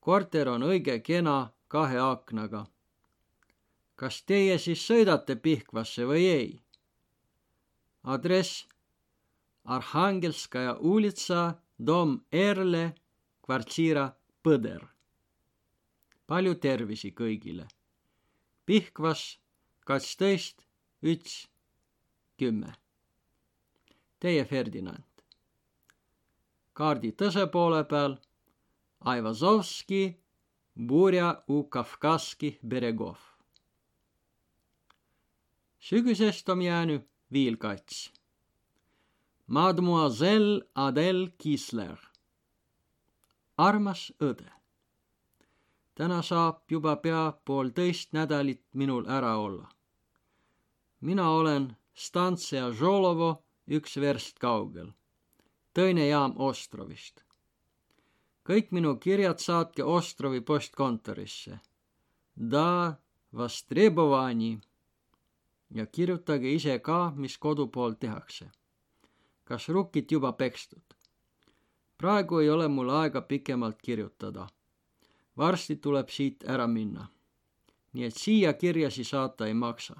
[0.01, 2.67] korter on õige kena kahe aknaga.
[3.95, 6.61] kas teie siis sõidate Pihkvasse või ei?
[8.05, 8.67] adress
[9.65, 11.55] Arhangelskaja ulitsa,
[11.87, 12.95] dom Erle,
[13.43, 14.13] kvartsiira
[14.43, 14.85] Põder.
[16.27, 17.67] palju tervisi kõigile.
[18.67, 19.39] Pihkvas
[19.87, 20.67] kaksteist,
[21.03, 21.47] üks,
[22.39, 22.73] kümme.
[24.21, 25.05] Teie Ferdinand.
[26.75, 28.17] kaardi tõse poole peal
[29.01, 30.17] Aivazovski,
[30.89, 33.17] Burja u Kafkaski beregov.
[35.81, 38.13] sügisest on jäänud viilkats.
[39.47, 41.99] Mademoiselle Adele Kisler.
[43.57, 44.56] armas õde.
[45.97, 49.69] Täna saab juba pea poolteist nädalit minul ära olla.
[51.01, 54.91] mina olen Stantsia Žolovo üks verst kaugel,
[55.73, 57.25] teine jaam Ostrovist.
[58.45, 61.59] kõik minu kirjad saatke Ostrovi postkontorisse.
[62.51, 62.95] Da
[63.37, 64.59] Vastrebovani
[65.71, 68.51] ja kirjutage ise ka, mis kodu pool tehakse.
[69.45, 70.85] kas rukkid juba pekstud?
[71.99, 74.47] praegu ei ole mul aega pikemalt kirjutada
[75.38, 77.08] varsti tuleb siit ära minna.
[77.94, 79.96] nii et siia kirjasi saata ei maksa.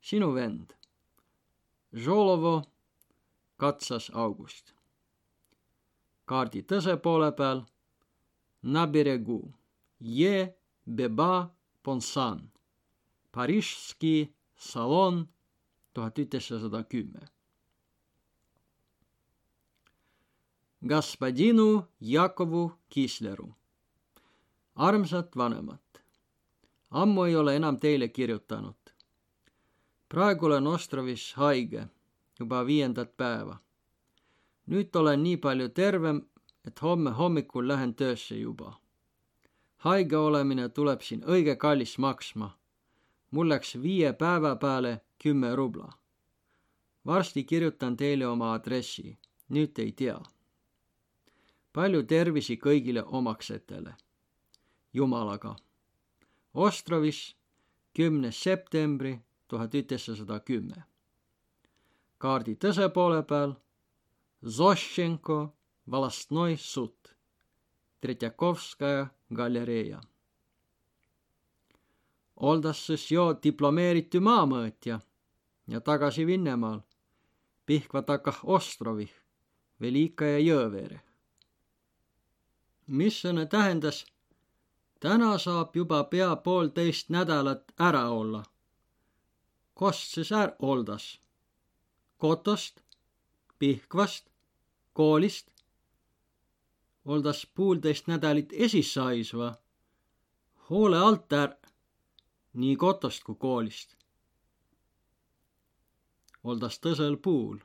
[0.00, 0.72] sinu vend.
[1.92, 2.62] Žolovo,
[3.56, 4.74] katsas August.
[6.24, 7.64] kaardi tõse poole peal.
[8.62, 9.54] Nabiregu,
[10.00, 10.54] Je,
[10.86, 11.50] Beba,
[11.82, 12.50] Ponsan,
[13.32, 15.28] Parižski salon
[15.94, 17.28] tuhat üteksasada kümme.
[20.82, 23.54] Господину Jakovu Kisleru.
[24.87, 26.01] armsad vanemad,
[26.91, 28.93] ammu ei ole enam teile kirjutanud.
[30.09, 31.87] praegu olen Ostrovis haige
[32.39, 33.57] juba viiendat päeva.
[34.67, 36.21] nüüd olen nii palju tervem,
[36.65, 38.73] et homme hommikul lähen töösse juba.
[39.77, 42.61] haige olemine tuleb siin õige kallis maksma
[43.31, 45.91] mul läks viie päeva peale kümme rubla.
[47.05, 49.17] varsti kirjutan teile oma aadressi,
[49.49, 50.19] nüüd ei tea.
[51.73, 53.93] palju tervisi kõigile omaksetele.
[54.93, 55.55] Jumalaga.
[56.53, 57.35] Ostrovis,
[57.93, 60.83] kümnes septembri tuhat üteksasada kümme.
[62.17, 63.55] kaardi tõse poole peal
[64.45, 65.55] Zošenko,
[65.91, 67.09] Valastnoi sud,
[68.01, 70.01] Tretjakovskaja galereia
[72.41, 74.97] oldas siis jo diplomeeritu maamõõtja
[75.69, 76.81] ja tagasi Vinnemaal,
[77.65, 79.11] Pihkva takah Ostrovih,
[79.81, 81.01] Velika ja Jõeveere.
[82.87, 84.05] mis see tähendas?
[85.01, 88.43] Täna saab juba pea poolteist nädalat ära olla.
[89.73, 91.19] kost siis är oldas?
[92.17, 92.81] kotost,
[93.59, 94.25] Pihkvast,
[94.93, 95.47] koolist?
[97.05, 99.55] oldas poolteist nädalit esisaisva.
[100.69, 101.55] hoole alt är
[102.53, 103.97] nii kotost kui koolist.
[106.43, 107.57] oldas tõsel puul,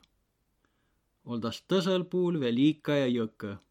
[1.25, 3.66] oldas tõsel puul veel Iika ja Jõkõ.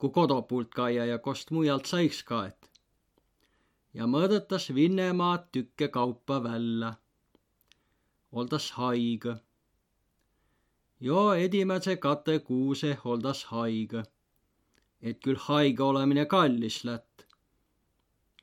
[0.00, 2.70] Kui kodopuult kaia ja kost mujalt saiks kaet.
[3.94, 6.94] ja mõõdetas Vinnemaad tükke kaupa välja.
[8.32, 9.34] oldas haige.
[11.00, 14.02] jo edimäse kate kuuse oldas haige.
[15.02, 17.26] et küll haige olemine kallis lätt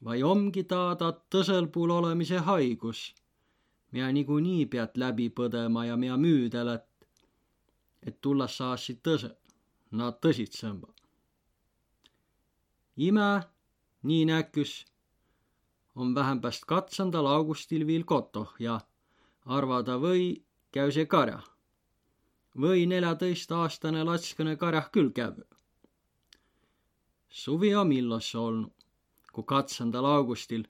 [0.06, 3.16] vai omgi taada tõselpuul olemise haigus,
[3.92, 6.88] mida niikuinii pead läbi põdema ja mida müüdel, et,
[8.02, 9.32] et tulla saasi tõse,
[9.92, 10.97] nad tõsitsõmba.
[12.98, 13.42] Ime,
[14.04, 14.86] nii näküs,
[15.96, 18.80] on vähempäst katsandal augustil viil kotoh ja
[19.46, 21.42] arvada või käü see karja.
[22.58, 25.36] või neljateistaastane latskane karjah küll käv.
[27.30, 28.74] suvi on millos olnud
[29.32, 30.64] kui katsandal augustil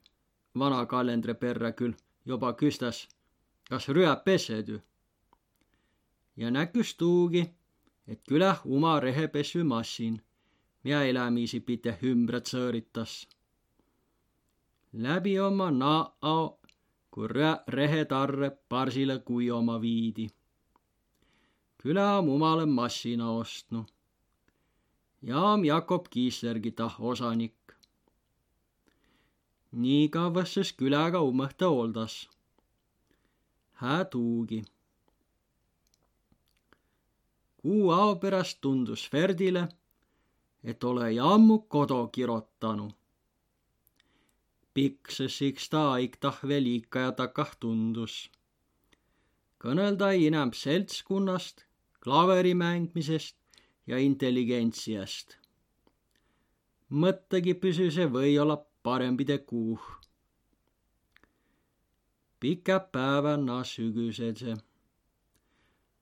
[0.60, 1.94] vana kalendri perre küll
[2.26, 3.08] juba küstas,
[3.70, 4.82] kas rüäb pesedü.
[6.36, 7.54] ja näküs tuugi,
[8.08, 10.22] et küläh uma rehepesümassin,
[10.88, 13.28] ja elämisi pite ümbre tsõõritas.
[14.94, 16.60] läbi oma naao,
[17.12, 17.28] kui
[17.68, 20.28] rehetarre parsile kuioma viidi.
[21.84, 23.86] külä on umale massina ostnu.
[25.22, 27.58] ja on Jakob Kiislergi tah osanik
[29.72, 32.30] nii kavvasses küläga ummõhta oldas.
[33.74, 34.64] Hää tuugi.
[37.62, 39.68] kuu ao pärast tundus Ferdile,
[40.68, 42.88] et ole ammu kodo kirotanu.
[44.74, 48.16] pikses iks ta iktah veel ikka ja takah tundus.
[49.64, 51.64] kõnelda enam seltskonnast,
[52.04, 53.36] klaveri mängimisest
[53.88, 55.38] ja intelligentsiast.
[57.02, 59.84] mõttegi püsis või olla parempide kuuh.
[62.40, 64.58] Pika päevänä sügisese.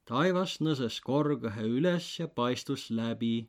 [0.05, 3.47] taivas nõses korgahe üles ja paistus läbi,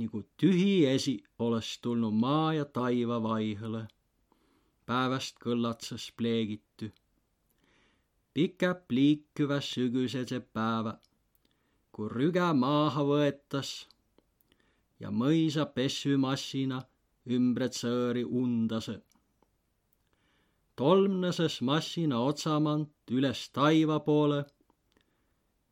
[0.00, 3.82] nagu tühi esi oleks tulnud maa ja taiva vaihõle.
[4.86, 6.92] päevast kõllatsas pleegitty.
[8.34, 10.94] Pikä pliikkyvä sügysese päevä,
[11.92, 13.70] kun rygä maaha võetas
[15.00, 16.80] ja mõisa pessymassina
[17.36, 18.96] ümbret sõõri undase.
[20.76, 24.44] tolmnõses massina otsamant üles taiva poole,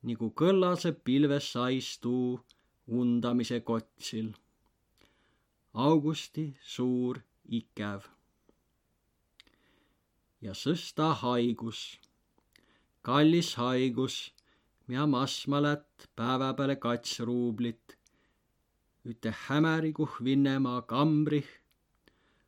[0.02, 2.40] nagu kõllase pilves saistuu
[2.88, 4.32] undamise kotsil.
[5.74, 8.02] Augusti suur ikäv.
[10.40, 11.98] ja sõsta haigus,
[13.02, 14.16] kallis haigus,
[14.86, 17.96] mida massma lät päeva peale kats ruublit,
[19.04, 21.48] üte hämäriguh Vinnemaa kambrih,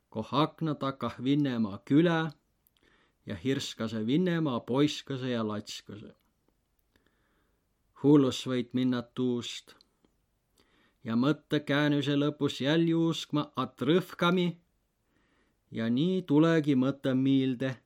[0.09, 2.31] koh akna takah Vinnemaa külä
[3.27, 6.15] ja hirskase Vinnemaa poiskase ja latskase.
[8.03, 9.80] hullus võit minna tuust
[11.05, 14.61] ja mõttekäänüse lõpus jäll juuskma atrõhkami.
[15.71, 17.77] ja nii tulegi mõte miilde.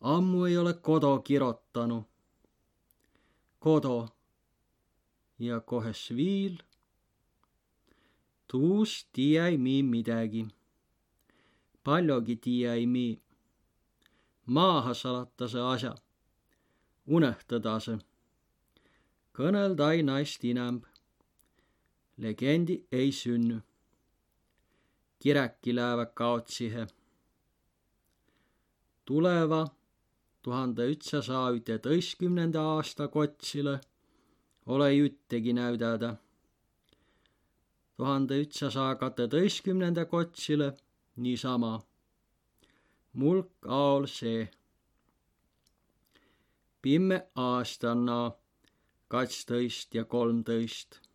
[0.00, 2.04] ammu ei ole kodo kirotanu.
[3.58, 4.08] kodo
[5.38, 6.56] ja kohes viil.
[8.48, 10.46] tuust tiiä-i mii midägi.
[11.84, 13.20] paljogi tiiä-i mii.
[14.46, 15.94] maaha salatase asja.
[17.06, 17.98] unõhtõdase.
[19.36, 20.91] kõnõlda-i naist inämb
[22.16, 23.60] legendi ei sünny.
[25.18, 26.86] Kiräkki läävä kaotsihe.
[29.04, 29.66] tuleva
[30.42, 33.80] tuhande ütsasaja üteteistkümnenda aasta kotsile
[34.66, 34.94] ole
[37.96, 40.76] tuhande ütsasaja kateteistkümnenda kotsile
[41.16, 41.82] niisama.
[43.12, 44.50] mulk aol see.
[46.82, 48.32] pimme aastanna,
[49.08, 51.11] katstõist ja kolmtõist